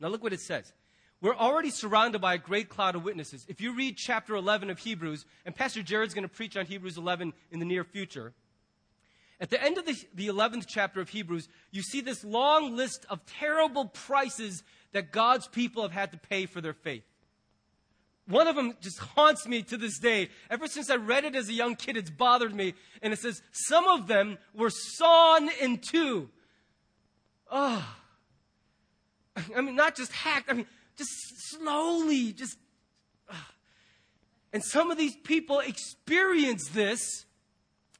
[0.00, 0.72] Now, look what it says.
[1.20, 3.46] We're already surrounded by a great cloud of witnesses.
[3.48, 6.98] If you read chapter 11 of Hebrews, and Pastor Jared's going to preach on Hebrews
[6.98, 8.32] 11 in the near future,
[9.40, 13.06] at the end of the, the 11th chapter of Hebrews, you see this long list
[13.08, 17.04] of terrible prices that God's people have had to pay for their faith.
[18.32, 20.30] One of them just haunts me to this day.
[20.48, 22.72] Ever since I read it as a young kid, it's bothered me.
[23.02, 26.30] And it says, Some of them were sawn in two.
[27.50, 27.86] Oh.
[29.54, 30.66] I mean, not just hacked, I mean,
[30.96, 31.10] just
[31.50, 32.56] slowly, just.
[33.30, 33.46] Oh.
[34.54, 37.26] And some of these people experience this.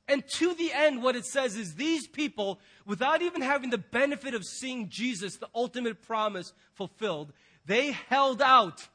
[0.09, 4.33] And to the end, what it says is these people, without even having the benefit
[4.33, 7.35] of seeing Jesus, the ultimate promise fulfilled,
[7.67, 8.89] they held out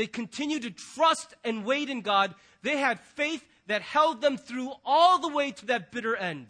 [0.00, 2.34] they continued to trust and wait in God.
[2.62, 6.46] They had faith that held them through all the way to that bitter end.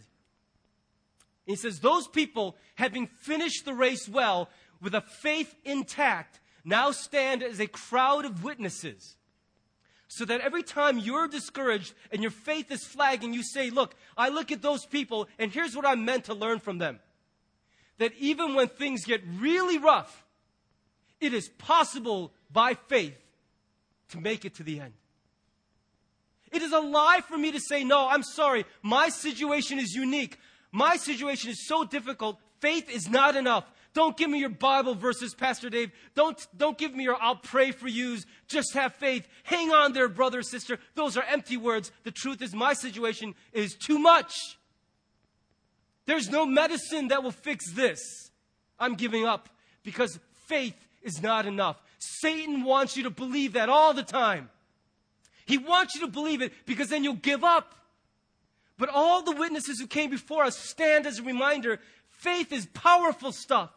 [1.47, 7.43] He says, Those people, having finished the race well, with a faith intact, now stand
[7.43, 9.17] as a crowd of witnesses.
[10.07, 14.29] So that every time you're discouraged and your faith is flagging, you say, Look, I
[14.29, 17.01] look at those people, and here's what I'm meant to learn from them.
[17.99, 20.25] That even when things get really rough,
[21.21, 23.17] It is possible by faith
[24.11, 24.93] to make it to the end.
[26.53, 28.65] It is a lie for me to say, no, I'm sorry.
[28.83, 30.39] My situation is unique.
[30.73, 32.39] My situation is so difficult.
[32.61, 33.65] Faith is not enough.
[33.93, 35.91] Don't give me your Bible verses, Pastor Dave.
[36.15, 38.25] Don't, don't give me your I'll pray for yous.
[38.47, 39.27] Just have faith.
[39.43, 40.79] Hang on there, brother, sister.
[40.95, 41.91] Those are empty words.
[42.05, 44.33] The truth is, my situation is too much.
[46.07, 48.01] There's no medicine that will fix this.
[48.79, 49.49] I'm giving up
[49.83, 51.77] because faith is not enough.
[52.01, 54.51] Satan wants you to believe that all the time.
[55.45, 57.75] He wants you to believe it because then you'll give up.
[58.79, 63.33] But all the witnesses who came before us stand as a reminder faith is powerful
[63.33, 63.71] stuff.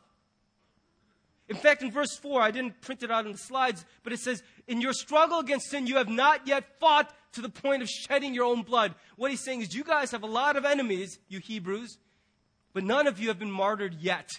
[1.49, 4.19] In fact, in verse 4, I didn't print it out in the slides, but it
[4.19, 7.89] says, In your struggle against sin, you have not yet fought to the point of
[7.89, 8.95] shedding your own blood.
[9.17, 11.97] What he's saying is, you guys have a lot of enemies, you Hebrews,
[12.71, 14.29] but none of you have been martyred yet.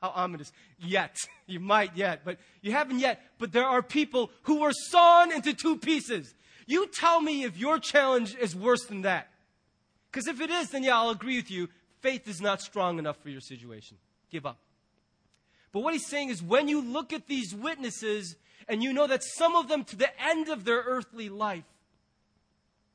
[0.00, 0.52] How ominous.
[0.78, 1.16] Yet.
[1.48, 3.22] You might yet, but you haven't yet.
[3.38, 6.34] But there are people who were sawn into two pieces.
[6.66, 9.28] You tell me if your challenge is worse than that.
[10.10, 11.68] Because if it is, then yeah, I'll agree with you.
[12.00, 13.96] Faith is not strong enough for your situation.
[14.28, 14.58] Give up.
[15.70, 18.34] But what he's saying is when you look at these witnesses
[18.66, 21.64] and you know that some of them to the end of their earthly life,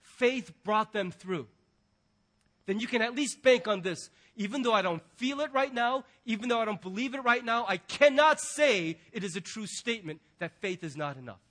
[0.01, 1.47] faith brought them through,
[2.65, 4.09] then you can at least bank on this.
[4.35, 7.43] Even though I don't feel it right now, even though I don't believe it right
[7.43, 11.41] now, I cannot say it is a true statement that faith is not enough.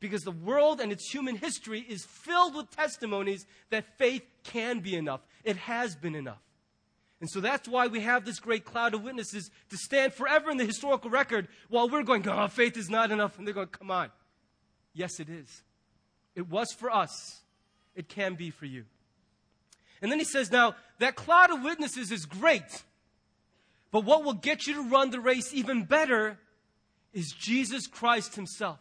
[0.00, 4.96] Because the world and its human history is filled with testimonies that faith can be
[4.96, 5.20] enough.
[5.44, 6.42] It has been enough.
[7.20, 10.56] And so that's why we have this great cloud of witnesses to stand forever in
[10.56, 13.36] the historical record while we're going, oh, faith is not enough.
[13.36, 14.10] And they're going, come on.
[14.94, 15.62] Yes, it is.
[16.34, 17.42] It was for us.
[17.94, 18.84] It can be for you.
[20.02, 22.84] And then he says, now, that cloud of witnesses is great.
[23.90, 26.38] But what will get you to run the race even better
[27.12, 28.78] is Jesus Christ himself.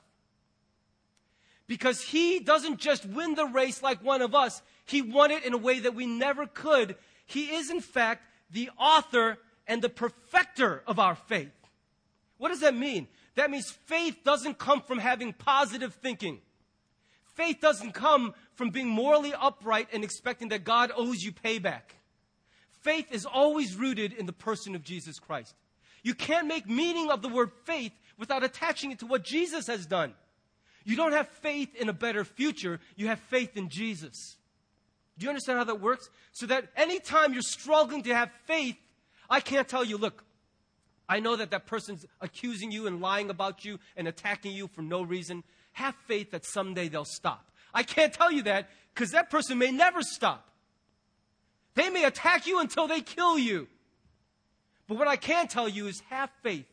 [1.67, 5.53] Because he doesn't just win the race like one of us, he won it in
[5.53, 6.95] a way that we never could.
[7.25, 11.51] He is, in fact, the author and the perfecter of our faith.
[12.37, 13.07] What does that mean?
[13.35, 16.39] That means faith doesn't come from having positive thinking.
[17.35, 21.95] Faith doesn't come from being morally upright and expecting that God owes you payback.
[22.81, 25.55] Faith is always rooted in the person of Jesus Christ.
[26.03, 29.85] You can't make meaning of the word faith without attaching it to what Jesus has
[29.85, 30.13] done.
[30.83, 34.35] You don't have faith in a better future, you have faith in Jesus.
[35.17, 36.09] Do you understand how that works?
[36.33, 38.75] So that anytime you're struggling to have faith,
[39.29, 40.25] I can't tell you, look,
[41.07, 44.81] I know that that person's accusing you and lying about you and attacking you for
[44.81, 45.45] no reason.
[45.71, 47.48] Have faith that someday they'll stop.
[47.73, 50.49] I can't tell you that because that person may never stop.
[51.75, 53.67] They may attack you until they kill you.
[54.87, 56.65] But what I can tell you is have faith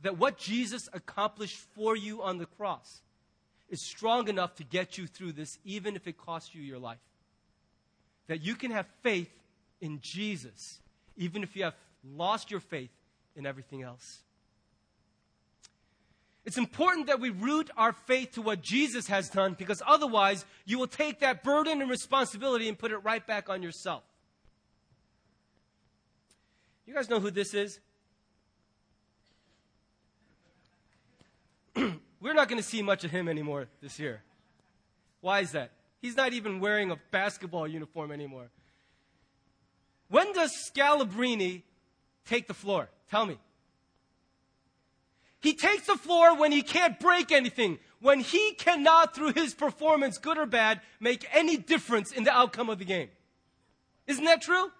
[0.00, 3.02] that what Jesus accomplished for you on the cross
[3.68, 6.98] is strong enough to get you through this, even if it costs you your life
[8.32, 9.30] that you can have faith
[9.80, 10.80] in Jesus,
[11.16, 11.74] even if you have
[12.16, 12.90] lost your faith
[13.36, 14.20] in everything else.
[16.44, 20.78] It's important that we root our faith to what Jesus has done because otherwise you
[20.78, 24.02] will take that burden and responsibility and put it right back on yourself.
[26.84, 27.78] You guys know who this is?
[31.76, 34.22] We're not going to see much of him anymore this year.
[35.20, 35.70] Why is that?
[36.00, 38.50] He's not even wearing a basketball uniform anymore.
[40.08, 41.62] When does Scalabrine
[42.26, 42.88] take the floor?
[43.08, 43.38] Tell me.
[45.42, 50.16] He takes the floor when he can't break anything, when he cannot, through his performance,
[50.16, 53.08] good or bad, make any difference in the outcome of the game.
[54.06, 54.70] Isn't that true?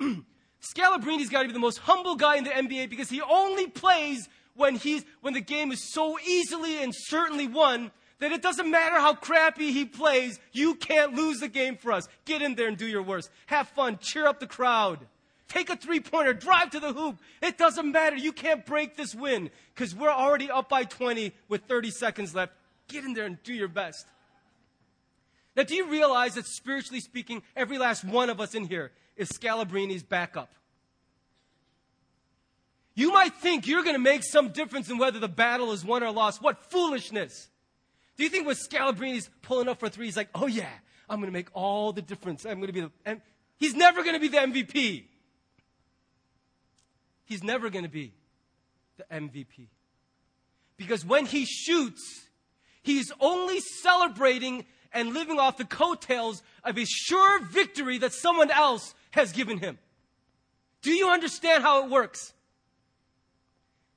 [0.60, 4.28] Scalabrine's got to be the most humble guy in the NBA because he only plays
[4.54, 8.96] when he's when the game is so easily and certainly won that it doesn't matter
[8.96, 12.08] how crappy he plays, you can't lose the game for us.
[12.24, 13.30] Get in there and do your worst.
[13.46, 15.06] Have fun, cheer up the crowd.
[15.48, 17.18] Take a three pointer, drive to the hoop.
[17.40, 18.16] It doesn't matter.
[18.16, 22.52] You can't break this win because we're already up by 20 with 30 seconds left.
[22.88, 24.06] Get in there and do your best.
[25.56, 29.30] Now, do you realize that spiritually speaking, every last one of us in here is
[29.30, 30.50] Scalabrine's backup?
[32.94, 36.02] You might think you're going to make some difference in whether the battle is won
[36.02, 36.42] or lost.
[36.42, 37.48] What foolishness!
[38.16, 40.70] Do you think when Scalabrine's pulling up for three, he's like, oh yeah,
[41.08, 42.44] I'm going to make all the difference.
[42.44, 43.20] I'm going to be the, and
[43.58, 45.04] he's never going to be the MVP.
[47.26, 48.14] He's never going to be
[48.96, 49.68] the MVP.
[50.76, 52.28] Because when he shoots,
[52.82, 58.94] he's only celebrating and living off the coattails of a sure victory that someone else
[59.10, 59.78] has given him.
[60.82, 62.32] Do you understand how it works?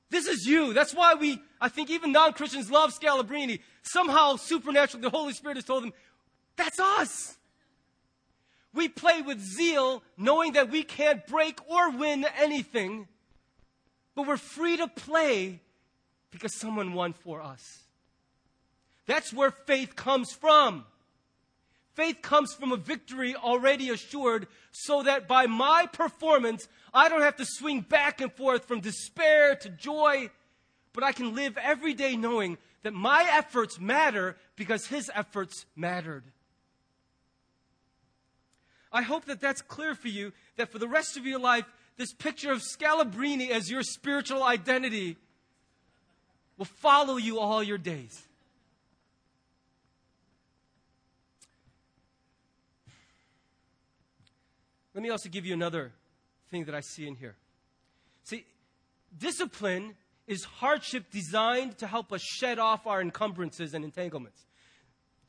[0.10, 0.74] This is you.
[0.74, 3.60] That's why we, I think even non Christians love Scalabrine.
[3.84, 5.94] Somehow, supernaturally, the Holy Spirit has told them,
[6.56, 7.38] that's us.
[8.74, 13.08] We play with zeal, knowing that we can't break or win anything,
[14.20, 15.62] but we're free to play
[16.30, 17.84] because someone won for us.
[19.06, 20.84] That's where faith comes from.
[21.94, 27.38] Faith comes from a victory already assured, so that by my performance, I don't have
[27.38, 30.30] to swing back and forth from despair to joy,
[30.92, 36.26] but I can live every day knowing that my efforts matter because his efforts mattered.
[38.92, 41.64] I hope that that's clear for you, that for the rest of your life,
[42.00, 45.18] this picture of Scalabrine as your spiritual identity
[46.58, 48.26] will follow you all your days.
[54.94, 55.92] Let me also give you another
[56.50, 57.36] thing that I see in here.
[58.24, 58.46] See,
[59.18, 59.96] discipline
[60.26, 64.46] is hardship designed to help us shed off our encumbrances and entanglements.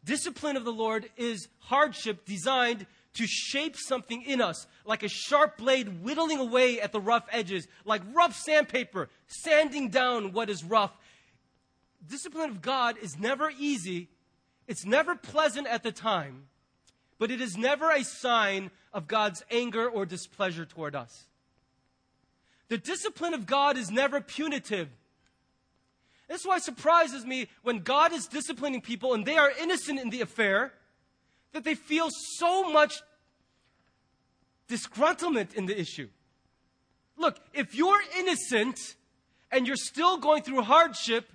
[0.04, 5.58] Discipline of the Lord is hardship designed to shape something in us, like a sharp
[5.58, 10.92] blade whittling away at the rough edges, like rough sandpaper, sanding down what is rough.
[12.06, 14.08] Discipline of God is never easy,
[14.66, 16.44] it's never pleasant at the time,
[17.18, 21.26] but it is never a sign of God's anger or displeasure toward us.
[22.68, 24.88] The discipline of God is never punitive.
[26.28, 30.10] That's why it surprises me when God is disciplining people and they are innocent in
[30.10, 30.72] the affair
[31.52, 33.02] that they feel so much
[34.68, 36.08] disgruntlement in the issue.
[37.16, 38.78] Look, if you're innocent
[39.50, 41.30] and you're still going through hardship,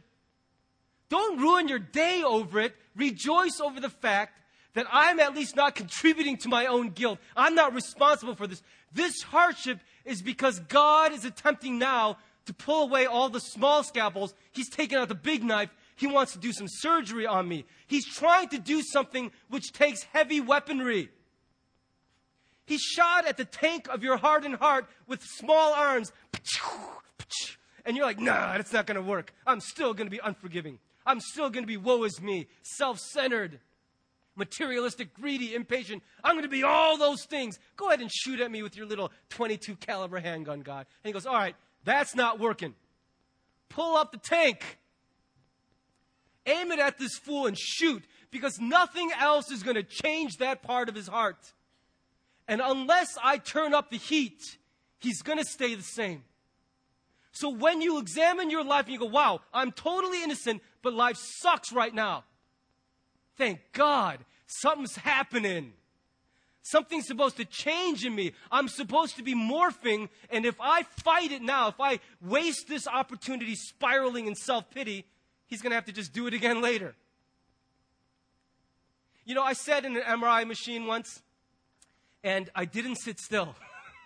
[1.10, 2.76] don't ruin your day over it.
[2.96, 4.40] Rejoice over the fact
[4.74, 7.20] that I'm at least not contributing to my own guilt.
[7.36, 8.64] I'm not responsible for this.
[8.92, 14.34] This hardship is because God is attempting now to pull away all the small scalpels.
[14.52, 17.66] He's taking out the big knife he wants to do some surgery on me.
[17.88, 21.10] He's trying to do something which takes heavy weaponry.
[22.66, 26.12] He shot at the tank of your hardened heart with small arms.
[27.86, 29.34] And you're like, nah, that's not going to work.
[29.46, 30.80] I'm still going to be unforgiving.
[31.06, 33.60] I'm still going to be woe is me, self centered,
[34.36, 36.02] materialistic, greedy, impatient.
[36.24, 37.60] I'm going to be all those things.
[37.78, 40.88] Go ahead and shoot at me with your little 22 caliber handgun, God.
[41.04, 42.74] And he goes, all right, that's not working.
[43.70, 44.80] Pull up the tank
[46.46, 50.62] aim it at this fool and shoot because nothing else is going to change that
[50.62, 51.54] part of his heart.
[52.48, 54.58] And unless I turn up the heat,
[55.00, 56.24] he's going to stay the same.
[57.32, 61.18] So when you examine your life and you go, wow, I'm totally innocent, but life
[61.18, 62.24] sucks right now.
[63.38, 65.74] Thank God something's happening.
[66.62, 68.32] Something's supposed to change in me.
[68.52, 70.10] I'm supposed to be morphing.
[70.30, 75.06] And if I fight it now, if I waste this opportunity spiraling in self pity,
[75.48, 76.96] he's going to have to just do it again later.
[79.26, 81.22] You know, I sat in an MRI machine once,
[82.24, 83.56] and I didn't sit still.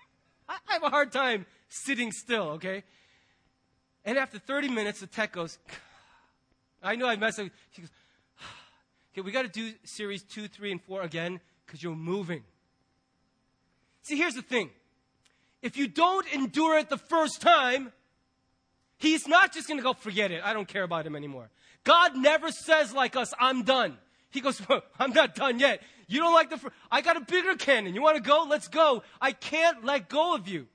[0.49, 2.83] I have a hard time sitting still, okay?
[4.05, 5.59] And after 30 minutes, the tech goes,
[6.81, 7.47] I know I messed up.
[7.71, 7.91] She goes,
[9.13, 12.43] okay, we got to do series two, three, and four again because you're moving.
[14.03, 14.71] See, here's the thing.
[15.61, 17.91] If you don't endure it the first time,
[18.99, 20.41] He's not just going to go, forget it.
[20.43, 21.49] I don't care about him anymore.
[21.83, 23.97] God never says like us, I'm done.
[24.29, 24.61] He goes,
[24.99, 25.81] I'm not done yet.
[26.07, 27.95] You don't like the, fr- I got a bigger cannon.
[27.95, 28.45] You want to go?
[28.47, 29.03] Let's go.
[29.21, 30.67] I can't let go of you.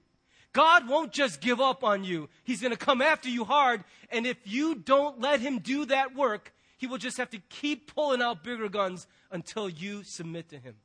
[0.53, 2.29] God won't just give up on you.
[2.45, 3.85] He's going to come after you hard.
[4.11, 7.93] And if you don't let him do that work, he will just have to keep
[7.95, 10.77] pulling out bigger guns until you submit to him.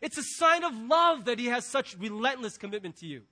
[0.00, 3.22] It's a sign of love that he has such relentless commitment to you.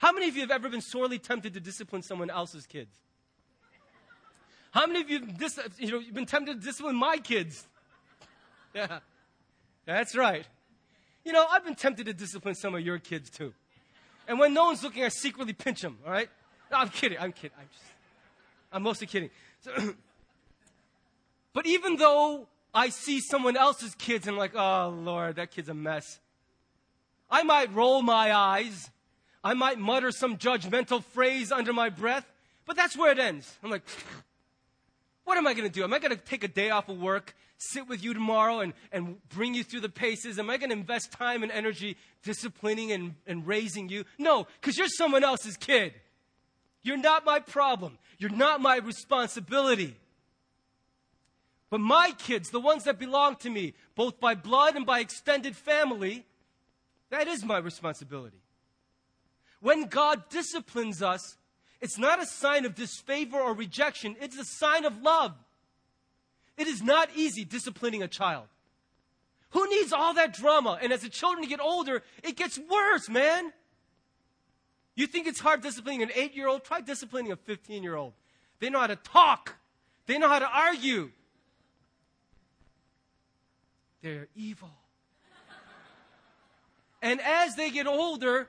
[0.00, 2.96] How many of you have ever been sorely tempted to discipline someone else's kids?
[4.70, 7.66] How many of you have dis- you know, you've been tempted to discipline my kids?
[8.72, 9.00] Yeah,
[9.84, 10.46] that's right.
[11.24, 13.52] You know, I've been tempted to discipline some of your kids too.
[14.28, 16.28] And when no one's looking, I secretly pinch them, all right?
[16.70, 17.18] No, I'm kidding.
[17.18, 17.56] I'm kidding.
[17.58, 17.84] I'm, just,
[18.70, 19.30] I'm mostly kidding.
[19.58, 19.72] So,
[21.52, 25.68] but even though I see someone else's kids and I'm like, oh, Lord, that kid's
[25.68, 26.20] a mess,
[27.28, 28.88] I might roll my eyes
[29.42, 32.26] I might mutter some judgmental phrase under my breath,
[32.66, 33.56] but that's where it ends.
[33.62, 33.82] I'm like,
[35.24, 35.82] what am I going to do?
[35.82, 38.74] Am I going to take a day off of work, sit with you tomorrow, and,
[38.92, 40.38] and bring you through the paces?
[40.38, 44.04] Am I going to invest time and energy disciplining and, and raising you?
[44.18, 45.94] No, because you're someone else's kid.
[46.82, 47.98] You're not my problem.
[48.18, 49.96] You're not my responsibility.
[51.70, 55.56] But my kids, the ones that belong to me, both by blood and by extended
[55.56, 56.26] family,
[57.10, 58.39] that is my responsibility.
[59.60, 61.36] When God disciplines us,
[61.80, 65.34] It's not a sign of disfavor or rejection, it's a sign of love.
[66.58, 68.48] It is not easy disciplining a child.
[69.50, 70.78] Who needs all that drama?
[70.80, 73.52] And as the children get older, it gets worse, man.
[74.94, 76.64] You think it's hard disciplining an eight year old?
[76.64, 78.12] Try disciplining a 15 year old.
[78.58, 79.56] They know how to talk,
[80.06, 81.10] they know how to argue.
[84.02, 84.70] They're evil.
[87.02, 88.48] and as they get older,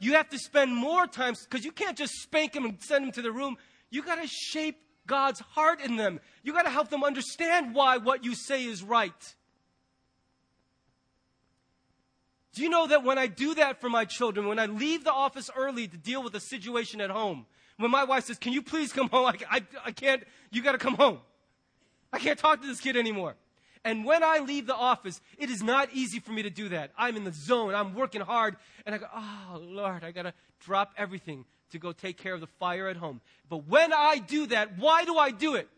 [0.00, 3.12] you have to spend more time because you can't just spank them and send them
[3.12, 3.56] to the room.
[3.90, 6.20] You got to shape God's heart in them.
[6.42, 9.34] You got to help them understand why what you say is right.
[12.54, 15.12] Do you know that when I do that for my children, when I leave the
[15.12, 17.46] office early to deal with a situation at home,
[17.76, 19.26] when my wife says, Can you please come home?
[19.26, 21.18] I, I, I can't, you got to come home.
[22.12, 23.36] I can't talk to this kid anymore.
[23.84, 26.92] And when I leave the office, it is not easy for me to do that.
[26.98, 30.34] I'm in the zone, I'm working hard, and I go, Oh, Lord, I got to
[30.60, 33.20] drop everything to go take care of the fire at home.
[33.48, 35.68] But when I do that, why do I do it?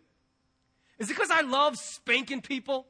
[0.99, 2.87] Is it because I love spanking people?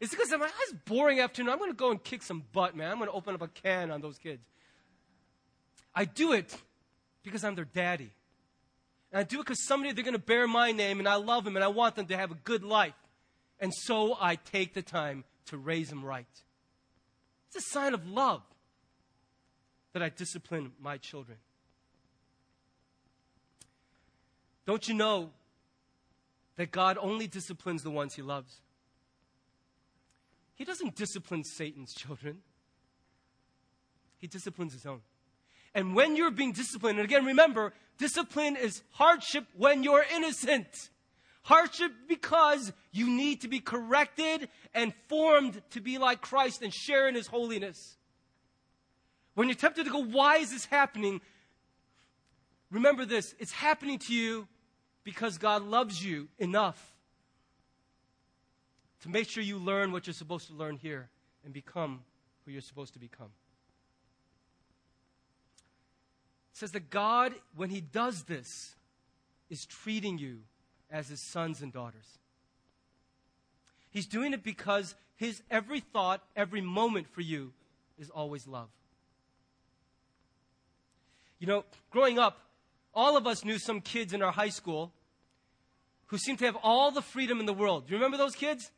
[0.00, 0.52] Is it because I'm like,
[0.84, 1.52] boring afternoon.
[1.52, 2.90] I'm going to go and kick some butt, man.
[2.90, 4.42] I'm going to open up a can on those kids.
[5.94, 6.56] I do it
[7.22, 8.10] because I'm their daddy.
[9.10, 11.44] And I do it because someday they're going to bear my name and I love
[11.44, 12.94] them and I want them to have a good life.
[13.60, 16.26] And so I take the time to raise them right.
[17.48, 18.42] It's a sign of love
[19.92, 21.38] that I discipline my children.
[24.66, 25.30] Don't you know
[26.56, 28.60] that God only disciplines the ones he loves?
[30.54, 32.38] He doesn't discipline Satan's children,
[34.18, 35.00] he disciplines his own.
[35.74, 40.90] And when you're being disciplined, and again, remember, discipline is hardship when you're innocent.
[41.48, 47.08] Hardship because you need to be corrected and formed to be like Christ and share
[47.08, 47.96] in his holiness.
[49.32, 51.22] When you're tempted to go, why is this happening?
[52.70, 54.46] Remember this it's happening to you
[55.04, 56.94] because God loves you enough
[59.00, 61.08] to make sure you learn what you're supposed to learn here
[61.46, 62.00] and become
[62.44, 63.30] who you're supposed to become.
[66.52, 68.74] It says that God, when He does this,
[69.48, 70.40] is treating you
[70.90, 72.18] as His sons and daughters.
[73.90, 77.52] He's doing it because His every thought, every moment for you
[77.98, 78.68] is always love.
[81.38, 82.40] You know, growing up,
[82.94, 84.92] all of us knew some kids in our high school
[86.06, 87.86] who seemed to have all the freedom in the world.
[87.86, 88.70] Do you remember those kids?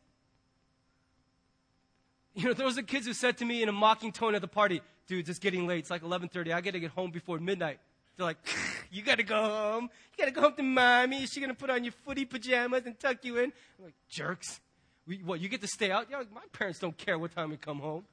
[2.34, 4.48] You know, those are kids who said to me in a mocking tone at the
[4.48, 5.80] party, dude, it's getting late.
[5.80, 6.52] It's like 11.30.
[6.52, 7.80] I got to get home before midnight.
[8.20, 8.54] They're like,
[8.90, 9.88] you got to go home.
[10.12, 11.22] You got to go home to mommy.
[11.22, 13.44] Is she going to put on your footy pajamas and tuck you in?
[13.78, 14.60] I'm like, jerks.
[15.06, 16.08] We, what, you get to stay out?
[16.10, 18.04] Yeah, my parents don't care what time we come home.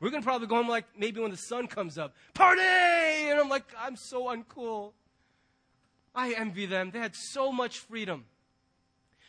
[0.00, 2.14] We're going to probably go home like maybe when the sun comes up.
[2.32, 2.62] Party!
[2.62, 4.92] And I'm like, I'm so uncool.
[6.14, 6.90] I envy them.
[6.90, 8.24] They had so much freedom.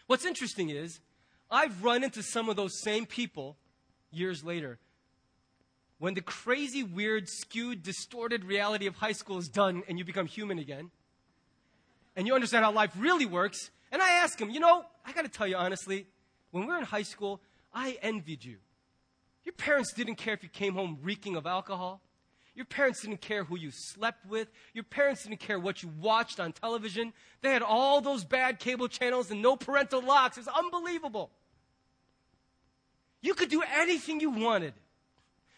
[0.08, 1.02] What's interesting is,
[1.50, 3.58] I've run into some of those same people
[4.12, 4.80] years later.
[6.02, 10.26] When the crazy, weird, skewed, distorted reality of high school is done and you become
[10.26, 10.90] human again,
[12.16, 15.26] and you understand how life really works, and I ask him, you know, I got
[15.26, 16.08] to tell you honestly,
[16.50, 17.40] when we were in high school,
[17.72, 18.58] I envied you.
[19.46, 22.02] Your parents didn't care if you came home reeking of alcohol.
[22.56, 24.48] Your parents didn't care who you slept with.
[24.74, 27.14] Your parents didn't care what you watched on television.
[27.44, 30.38] They had all those bad cable channels and no parental locks.
[30.38, 31.30] It was unbelievable.
[33.22, 34.74] You could do anything you wanted.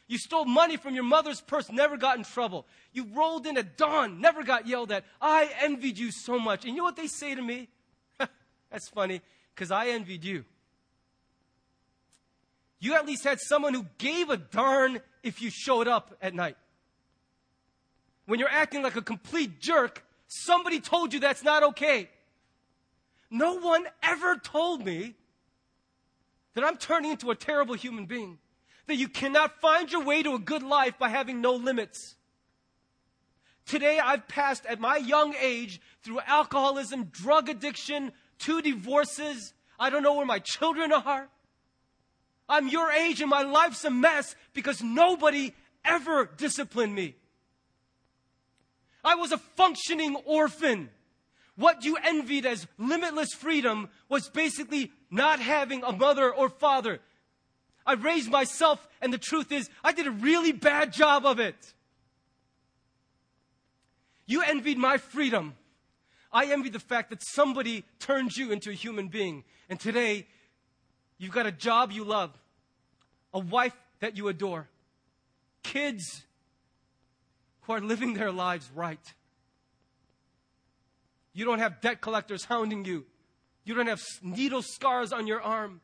[0.07, 2.65] You stole money from your mother's purse, never got in trouble.
[2.91, 5.05] You rolled in at dawn, never got yelled at.
[5.21, 6.65] I envied you so much.
[6.65, 7.69] And you know what they say to me?
[8.71, 9.21] That's funny,
[9.55, 10.45] because I envied you.
[12.79, 16.57] You at least had someone who gave a darn if you showed up at night.
[18.25, 22.09] When you're acting like a complete jerk, somebody told you that's not okay.
[23.29, 25.15] No one ever told me
[26.53, 28.37] that I'm turning into a terrible human being.
[28.87, 32.15] That you cannot find your way to a good life by having no limits.
[33.65, 39.53] Today, I've passed at my young age through alcoholism, drug addiction, two divorces.
[39.79, 41.29] I don't know where my children are.
[42.49, 45.53] I'm your age and my life's a mess because nobody
[45.85, 47.15] ever disciplined me.
[49.03, 50.89] I was a functioning orphan.
[51.55, 56.99] What you envied as limitless freedom was basically not having a mother or father.
[57.85, 61.73] I raised myself, and the truth is, I did a really bad job of it.
[64.25, 65.55] You envied my freedom.
[66.31, 69.43] I envied the fact that somebody turned you into a human being.
[69.69, 70.27] And today,
[71.17, 72.31] you've got a job you love,
[73.33, 74.69] a wife that you adore,
[75.61, 76.23] kids
[77.61, 79.13] who are living their lives right.
[81.33, 83.05] You don't have debt collectors hounding you.
[83.65, 85.81] You don't have needle scars on your arm.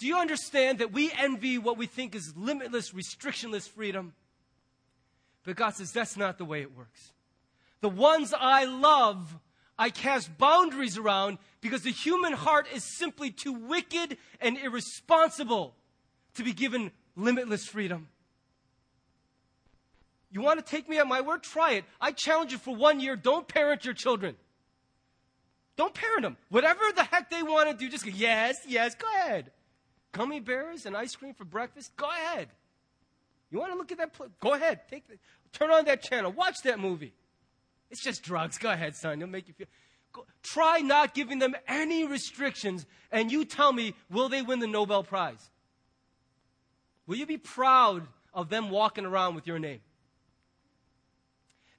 [0.00, 4.14] Do you understand that we envy what we think is limitless, restrictionless freedom?
[5.44, 7.12] But God says that's not the way it works.
[7.82, 9.38] The ones I love,
[9.78, 15.74] I cast boundaries around because the human heart is simply too wicked and irresponsible
[16.34, 18.08] to be given limitless freedom.
[20.32, 21.42] You want to take me at my word?
[21.42, 21.84] Try it.
[22.00, 24.36] I challenge you for one year don't parent your children.
[25.76, 26.38] Don't parent them.
[26.48, 29.50] Whatever the heck they want to do, just go, yes, yes, go ahead.
[30.12, 31.96] Gummy bears and ice cream for breakfast?
[31.96, 32.48] Go ahead.
[33.50, 34.12] You want to look at that?
[34.12, 34.80] Pl- go ahead.
[34.88, 35.18] Take the,
[35.52, 36.32] turn on that channel.
[36.32, 37.12] Watch that movie.
[37.90, 38.58] It's just drugs.
[38.58, 39.20] Go ahead, son.
[39.20, 39.66] It'll make you feel.
[40.12, 44.66] Go, try not giving them any restrictions, and you tell me, will they win the
[44.66, 45.50] Nobel Prize?
[47.06, 49.80] Will you be proud of them walking around with your name?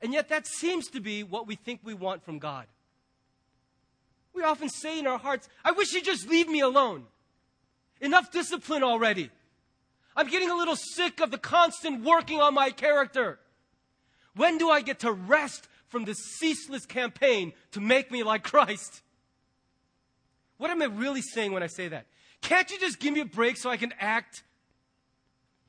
[0.01, 2.65] And yet, that seems to be what we think we want from God.
[4.33, 7.05] We often say in our hearts, I wish you'd just leave me alone.
[8.01, 9.29] Enough discipline already.
[10.15, 13.39] I'm getting a little sick of the constant working on my character.
[14.35, 19.01] When do I get to rest from this ceaseless campaign to make me like Christ?
[20.57, 22.07] What am I really saying when I say that?
[22.41, 24.43] Can't you just give me a break so I can act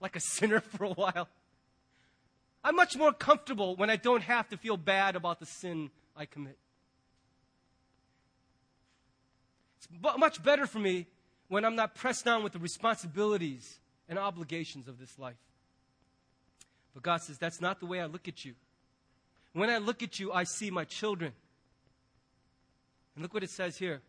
[0.00, 1.28] like a sinner for a while?
[2.64, 6.26] I'm much more comfortable when I don't have to feel bad about the sin I
[6.26, 6.56] commit.
[9.78, 11.06] It's much better for me
[11.52, 13.78] when I'm not pressed down with the responsibilities
[14.08, 15.36] and obligations of this life.
[16.94, 18.54] But God says, that's not the way I look at you.
[19.52, 21.34] When I look at you, I see my children.
[23.14, 24.00] And look what it says here.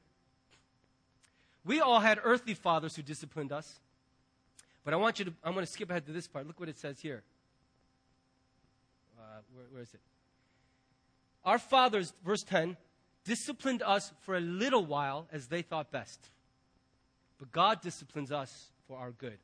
[1.66, 3.82] We all had earthly fathers who disciplined us.
[4.86, 6.48] But I want you to, I'm going to skip ahead to this part.
[6.48, 7.24] Look what it says here.
[9.20, 10.00] Uh, where, where is it?
[11.44, 12.78] Our fathers, verse 10,
[13.26, 16.30] disciplined us for a little while as they thought best.
[17.44, 19.38] But God disciplines us for our good.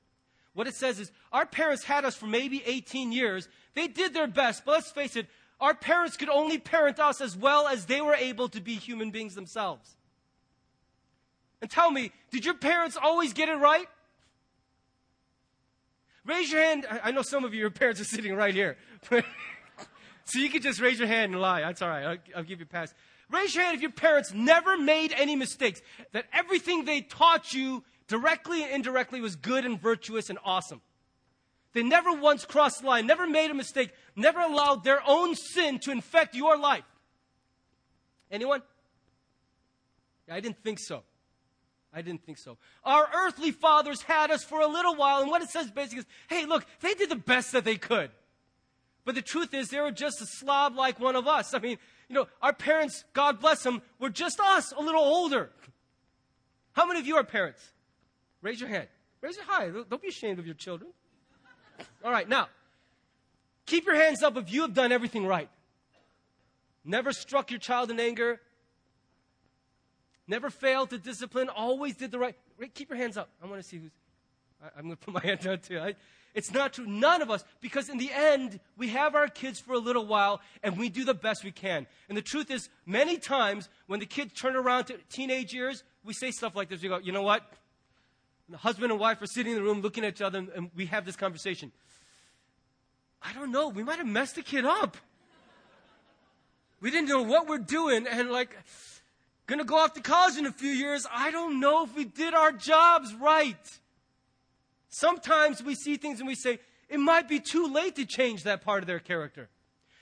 [0.54, 3.50] What it says is, our parents had us for maybe 18 years.
[3.74, 5.28] They did their best, but let's face it,
[5.60, 9.12] our parents could only parent us as well as they were able to be human
[9.12, 9.97] beings themselves.
[11.62, 13.88] And tell me, did your parents always get it right?
[16.26, 16.88] Raise your hand.
[17.04, 18.78] I know some of you, your parents are sitting right here.
[19.12, 21.60] so you can just raise your hand and lie.
[21.60, 22.06] That's all right.
[22.06, 22.93] I'll, I'll give you a pass.
[23.30, 25.82] Raise your hand if your parents never made any mistakes,
[26.14, 30.82] that everything they taught you directly and indirectly was good and virtuous and awesome.
[31.72, 35.80] They never once crossed the line, never made a mistake, never allowed their own sin
[35.80, 36.84] to infect your life.
[38.30, 38.62] Anyone?
[40.30, 41.03] I didn't think so.
[41.93, 42.57] I didn't think so.
[42.84, 46.05] Our earthly fathers had us for a little while, and what it says basically is
[46.28, 48.12] hey, look, they did the best that they could.
[49.05, 51.53] But the truth is, they were just a slob like one of us.
[51.53, 51.78] I mean,
[52.10, 55.49] you know, our parents, God bless them, were just us, a little older.
[56.74, 57.74] How many of you are parents?
[58.42, 58.88] Raise your hand.
[59.22, 59.70] Raise it high.
[59.70, 60.92] Don't be ashamed of your children.
[62.04, 62.48] All right, now,
[63.66, 65.50] keep your hands up if you have done everything right.
[66.86, 68.40] Never struck your child in anger.
[70.28, 71.50] Never failed to discipline.
[71.50, 72.36] Always did the right.
[72.74, 73.30] Keep your hands up.
[73.42, 73.92] I want to see who's.
[74.62, 75.80] I, am going to put my hand down too.
[75.80, 75.96] I,
[76.34, 76.86] it's not true.
[76.86, 80.42] None of us, because in the end, we have our kids for a little while
[80.62, 81.88] and we do the best we can.
[82.08, 86.14] And the truth is, many times when the kids turn around to teenage years, we
[86.14, 86.82] say stuff like this.
[86.82, 87.42] We go, you know what?
[88.50, 90.88] The husband and wife are sitting in the room looking at each other and we
[90.88, 91.72] have this conversation.
[93.22, 93.70] I don't know.
[93.70, 94.97] We might have messed the kid up.
[96.82, 98.58] We didn't know what we're doing and like,
[99.45, 101.06] gonna go off to college in a few years.
[101.12, 103.80] I don't know if we did our jobs right.
[104.89, 108.62] Sometimes we see things and we say, it might be too late to change that
[108.62, 109.50] part of their character.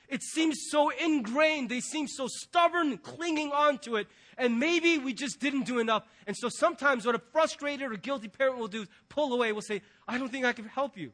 [0.08, 1.70] It seems so ingrained.
[1.70, 4.08] They seem so stubborn, clinging on to it.
[4.38, 6.04] And maybe we just didn't do enough.
[6.28, 9.62] And so sometimes what a frustrated or guilty parent will do is pull away, will
[9.62, 11.12] say, I don't think I can help you.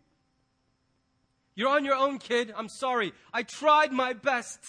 [1.56, 2.54] You're on your own, kid.
[2.56, 3.14] I'm sorry.
[3.34, 4.60] I tried my best.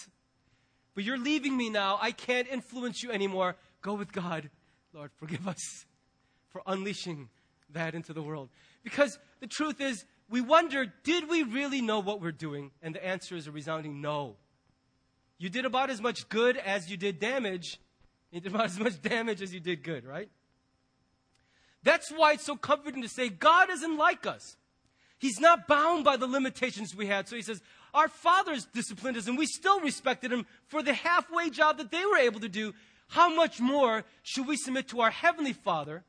[0.93, 1.99] But you're leaving me now.
[2.01, 3.55] I can't influence you anymore.
[3.81, 4.49] Go with God.
[4.93, 5.85] Lord, forgive us
[6.49, 7.29] for unleashing
[7.71, 8.49] that into the world.
[8.83, 12.71] Because the truth is, we wonder, did we really know what we're doing?
[12.81, 14.37] And the answer is a resounding no.
[15.37, 17.79] You did about as much good as you did damage.
[18.35, 20.27] You did about as much damage as you did good, right?
[21.83, 24.57] That's why it's so comforting to say God isn't like us.
[25.19, 27.29] He's not bound by the limitations we had.
[27.29, 27.61] So he says,
[27.93, 32.05] Our fathers disciplined us and we still respected him for the halfway job that they
[32.05, 32.73] were able to do.
[33.07, 36.03] How much more should we submit to our Heavenly Father,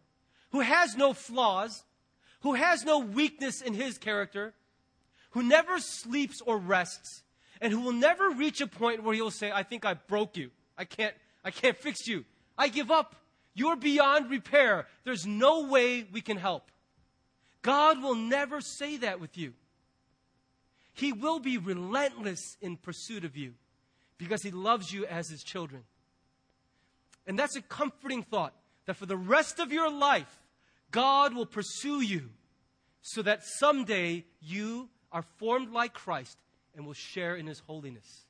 [0.51, 1.85] who has no flaws,
[2.41, 4.53] who has no weakness in his character,
[5.31, 7.23] who never sleeps or rests,
[7.61, 10.51] and who will never reach a point where he'll say, I think I broke you.
[10.77, 11.15] I can't,
[11.47, 12.25] I can't fix you.
[12.59, 13.15] I give up.
[13.55, 14.89] You're beyond repair.
[15.05, 16.73] There's no way we can help.
[17.63, 19.53] God will never say that with you.
[20.93, 23.55] He will be relentless in pursuit of you
[24.19, 25.85] because He loves you as His children.
[27.29, 28.55] And that's a comforting thought
[28.87, 30.41] that for the rest of your life,
[30.91, 32.31] God will pursue you
[33.03, 36.39] so that someday you are formed like Christ
[36.75, 38.26] and will share in His holiness.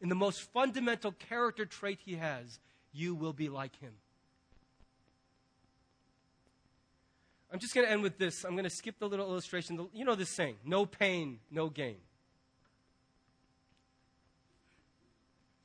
[0.00, 2.60] In the most fundamental character trait He has,
[2.92, 3.92] you will be like Him.
[7.52, 8.44] I'm just going to end with this.
[8.44, 9.88] I'm going to skip the little illustration.
[9.92, 11.96] You know this saying no pain, no gain.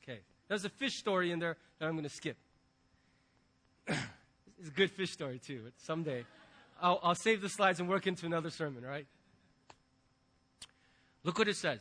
[0.02, 0.20] Okay.
[0.48, 2.38] There's a fish story in there that I'm going to skip.
[3.86, 5.70] it's a good fish story, too.
[5.76, 6.24] Someday.
[6.80, 9.06] I'll, I'll save the slides and work into another sermon, right?
[11.22, 11.80] Look what it says.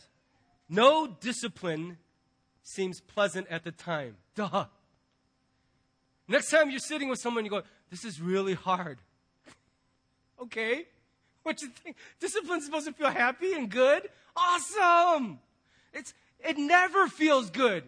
[0.69, 1.97] No discipline
[2.63, 4.17] seems pleasant at the time.
[4.35, 4.65] Duh.
[6.27, 7.61] Next time you're sitting with someone, you go,
[7.91, 8.99] This is really hard.
[10.41, 10.85] Okay.
[11.43, 11.95] What you think?
[12.19, 14.09] Discipline's supposed to feel happy and good?
[14.35, 15.39] Awesome!
[15.93, 17.83] It's, it never feels good.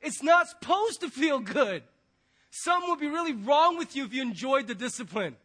[0.00, 1.82] It's not supposed to feel good.
[2.50, 5.36] Something would be really wrong with you if you enjoyed the discipline.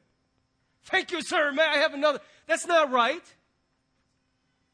[0.84, 1.52] Thank you, sir.
[1.52, 2.20] May I have another?
[2.48, 3.24] That's not right.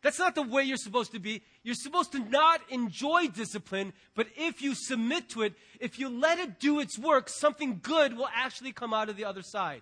[0.01, 1.41] That's not the way you're supposed to be.
[1.63, 6.39] You're supposed to not enjoy discipline, but if you submit to it, if you let
[6.39, 9.81] it do its work, something good will actually come out of the other side.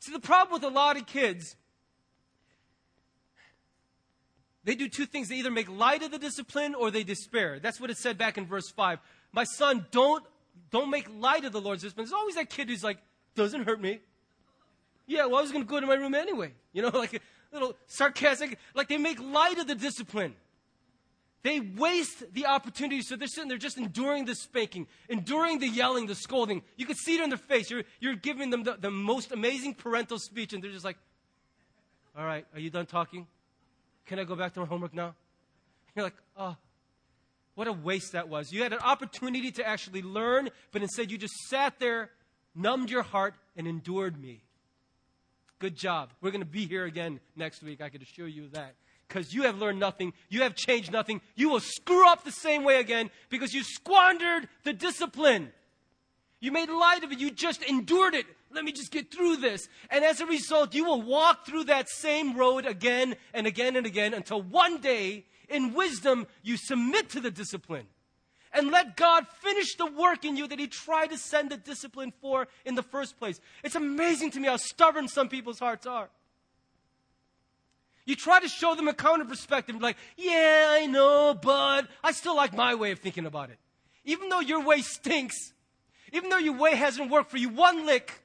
[0.00, 1.56] See, the problem with a lot of kids,
[4.64, 5.28] they do two things.
[5.28, 7.58] They either make light of the discipline or they despair.
[7.60, 8.98] That's what it said back in verse 5.
[9.32, 10.24] My son, don't,
[10.70, 12.06] don't make light of the Lord's discipline.
[12.06, 12.98] There's always that kid who's like,
[13.34, 14.00] doesn't hurt me.
[15.06, 16.52] Yeah, well, I was going to go to my room anyway.
[16.72, 17.20] You know, like a
[17.52, 18.58] little sarcastic.
[18.74, 20.34] Like they make light of the discipline.
[21.42, 26.06] They waste the opportunity, so they're sitting there just enduring the spanking, enduring the yelling,
[26.06, 26.62] the scolding.
[26.76, 27.70] You can see it in their face.
[27.70, 30.98] You're, you're giving them the, the most amazing parental speech, and they're just like,
[32.18, 33.26] All right, are you done talking?
[34.06, 35.14] Can I go back to my homework now?
[35.94, 36.56] You're like, Oh,
[37.54, 38.52] what a waste that was.
[38.52, 42.10] You had an opportunity to actually learn, but instead you just sat there,
[42.54, 44.42] numbed your heart, and endured me.
[45.58, 46.10] Good job.
[46.20, 47.80] We're going to be here again next week.
[47.80, 48.74] I can assure you of that
[49.08, 52.64] because you have learned nothing, you have changed nothing, you will screw up the same
[52.64, 55.52] way again because you squandered the discipline.
[56.40, 58.26] You made light of it, you just endured it.
[58.50, 59.68] Let me just get through this.
[59.90, 63.86] And as a result, you will walk through that same road again and again and
[63.86, 67.86] again until one day, in wisdom, you submit to the discipline
[68.52, 72.12] and let God finish the work in you that He tried to send the discipline
[72.20, 73.40] for in the first place.
[73.62, 76.08] It's amazing to me how stubborn some people's hearts are.
[78.06, 82.36] You try to show them a counter perspective, like, yeah, I know, but I still
[82.36, 83.58] like my way of thinking about it.
[84.04, 85.52] Even though your way stinks,
[86.12, 88.22] even though your way hasn't worked for you one lick,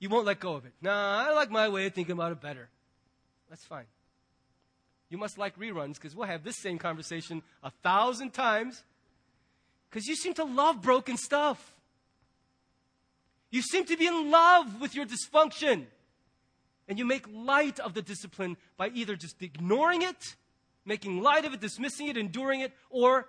[0.00, 0.72] you won't let go of it.
[0.82, 2.68] Nah, I like my way of thinking about it better.
[3.48, 3.86] That's fine.
[5.10, 8.82] You must like reruns because we'll have this same conversation a thousand times
[9.88, 11.72] because you seem to love broken stuff.
[13.50, 15.86] You seem to be in love with your dysfunction.
[16.88, 20.36] And you make light of the discipline by either just ignoring it,
[20.84, 23.26] making light of it, dismissing it, enduring it, or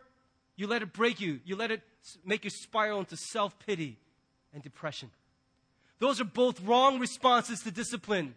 [0.55, 1.39] you let it break you.
[1.45, 1.81] You let it
[2.25, 3.97] make you spiral into self pity
[4.53, 5.11] and depression.
[5.99, 8.35] Those are both wrong responses to discipline.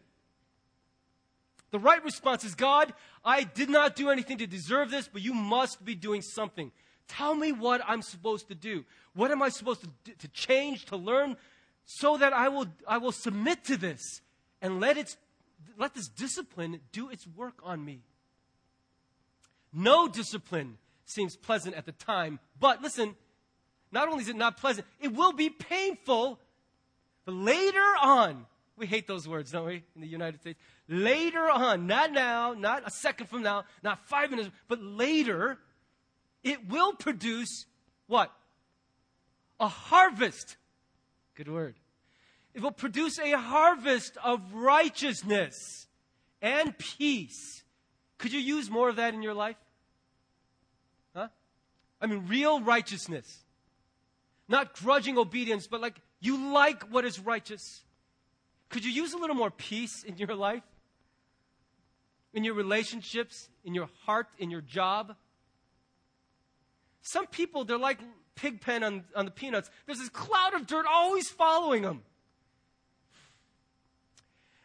[1.70, 2.94] The right response is God,
[3.24, 6.72] I did not do anything to deserve this, but you must be doing something.
[7.08, 8.84] Tell me what I'm supposed to do.
[9.14, 11.36] What am I supposed to, do, to change, to learn,
[11.84, 14.20] so that I will, I will submit to this
[14.60, 15.16] and let, its,
[15.76, 18.00] let this discipline do its work on me.
[19.72, 23.14] No discipline seems pleasant at the time, but listen,
[23.92, 26.38] not only is it not pleasant, it will be painful.
[27.24, 28.46] But later on,
[28.76, 30.58] we hate those words, don't we, in the United States?
[30.88, 35.58] Later on, not now, not a second from now, not five minutes, but later,
[36.42, 37.66] it will produce
[38.06, 38.32] what?
[39.60, 40.56] A harvest.
[41.34, 41.74] Good word.
[42.54, 45.86] It will produce a harvest of righteousness
[46.40, 47.62] and peace.
[48.18, 49.56] Could you use more of that in your life?
[51.14, 51.28] Huh?
[52.00, 53.44] I mean, real righteousness.
[54.48, 57.82] Not grudging obedience, but like you like what is righteous.
[58.70, 60.64] Could you use a little more peace in your life?
[62.34, 65.14] In your relationships, in your heart, in your job?
[67.02, 67.98] Some people, they're like
[68.34, 69.70] pigpen on, on the peanuts.
[69.86, 72.02] There's this cloud of dirt always following them.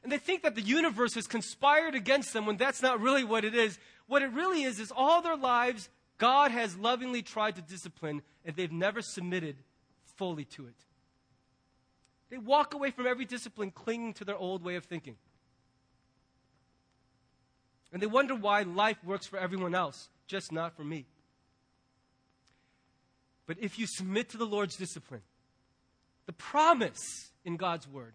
[0.03, 3.45] And they think that the universe has conspired against them when that's not really what
[3.45, 3.79] it is.
[4.07, 8.55] What it really is, is all their lives, God has lovingly tried to discipline, and
[8.55, 9.55] they've never submitted
[10.17, 10.75] fully to it.
[12.29, 15.15] They walk away from every discipline clinging to their old way of thinking.
[17.93, 21.05] And they wonder why life works for everyone else, just not for me.
[23.45, 25.21] But if you submit to the Lord's discipline,
[26.25, 28.13] the promise in God's word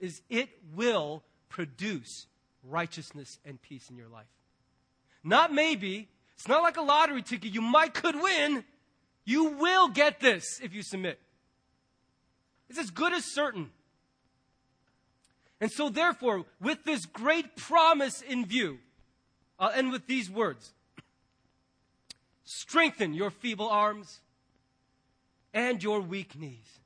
[0.00, 2.26] is it will produce
[2.62, 4.26] righteousness and peace in your life.
[5.22, 6.08] Not maybe.
[6.34, 7.54] It's not like a lottery ticket.
[7.54, 8.64] You might could win.
[9.24, 11.18] You will get this if you submit.
[12.68, 13.70] It's as good as certain.
[15.60, 18.78] And so, therefore, with this great promise in view,
[19.58, 20.72] I'll end with these words
[22.44, 24.20] Strengthen your feeble arms
[25.54, 26.80] and your weak knees.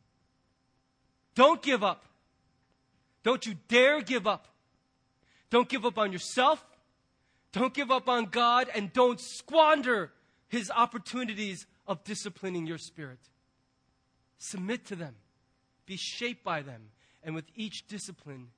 [1.34, 2.04] Don't give up.
[3.22, 4.48] Don't you dare give up.
[5.50, 6.64] Don't give up on yourself.
[7.52, 8.68] Don't give up on God.
[8.74, 10.12] And don't squander
[10.48, 13.18] His opportunities of disciplining your spirit.
[14.38, 15.16] Submit to them.
[15.86, 16.90] Be shaped by them.
[17.22, 18.48] And with each discipline,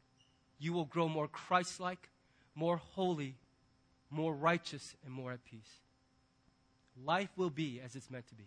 [0.59, 2.09] you will grow more Christ like,
[2.55, 3.37] more holy,
[4.11, 5.81] more righteous, and more at peace.
[7.05, 8.45] Life will be as it's meant to be.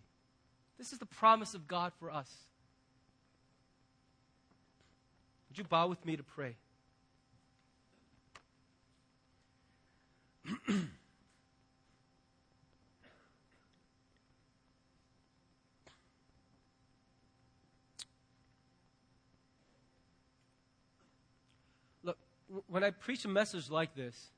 [0.78, 2.30] This is the promise of God for us.
[5.56, 6.58] Would you bow with me to pray?
[22.04, 22.18] Look,
[22.68, 24.32] when I preach a message like this,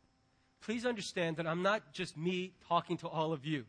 [0.61, 3.65] please understand that I'm not just me talking to all of you.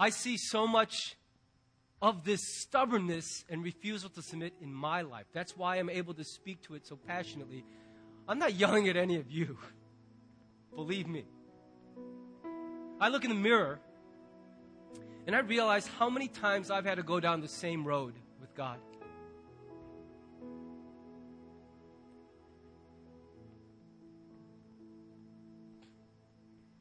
[0.00, 1.14] I see so much
[2.00, 5.26] of this stubbornness and refusal to submit in my life.
[5.32, 7.64] That's why I'm able to speak to it so passionately.
[8.28, 9.58] I'm not yelling at any of you.
[10.74, 11.24] Believe me.
[13.00, 13.80] I look in the mirror
[15.26, 18.54] and I realize how many times I've had to go down the same road with
[18.54, 18.78] God.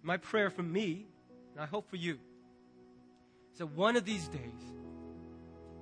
[0.03, 1.07] My prayer for me,
[1.51, 2.17] and I hope for you,
[3.51, 4.73] is that one of these days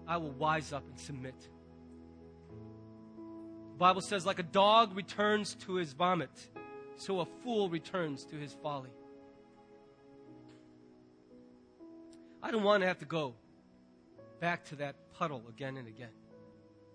[0.08, 1.36] I will wise up and submit.
[3.74, 6.30] The Bible says, like a dog returns to his vomit,
[6.96, 8.92] so a fool returns to his folly.
[12.42, 13.36] I don't want to have to go
[14.40, 16.14] back to that puddle again and again.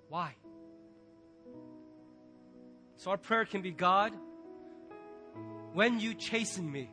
[0.08, 0.34] Why?
[2.96, 4.12] So our prayer can be God,
[5.72, 6.90] when you chasten me,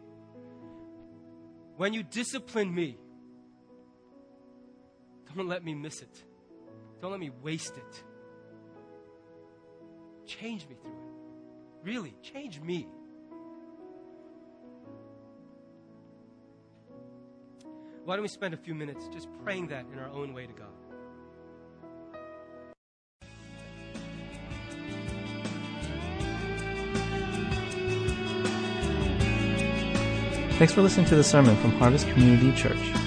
[1.75, 2.97] when you discipline me,
[5.37, 6.23] don't let me miss it.
[7.01, 8.03] Don't let me waste it.
[10.25, 11.83] Change me through it.
[11.83, 12.87] Really, change me.
[18.03, 20.53] Why don't we spend a few minutes just praying that in our own way to
[20.53, 20.67] God?
[30.57, 33.06] Thanks for listening to the sermon from Harvest Community Church.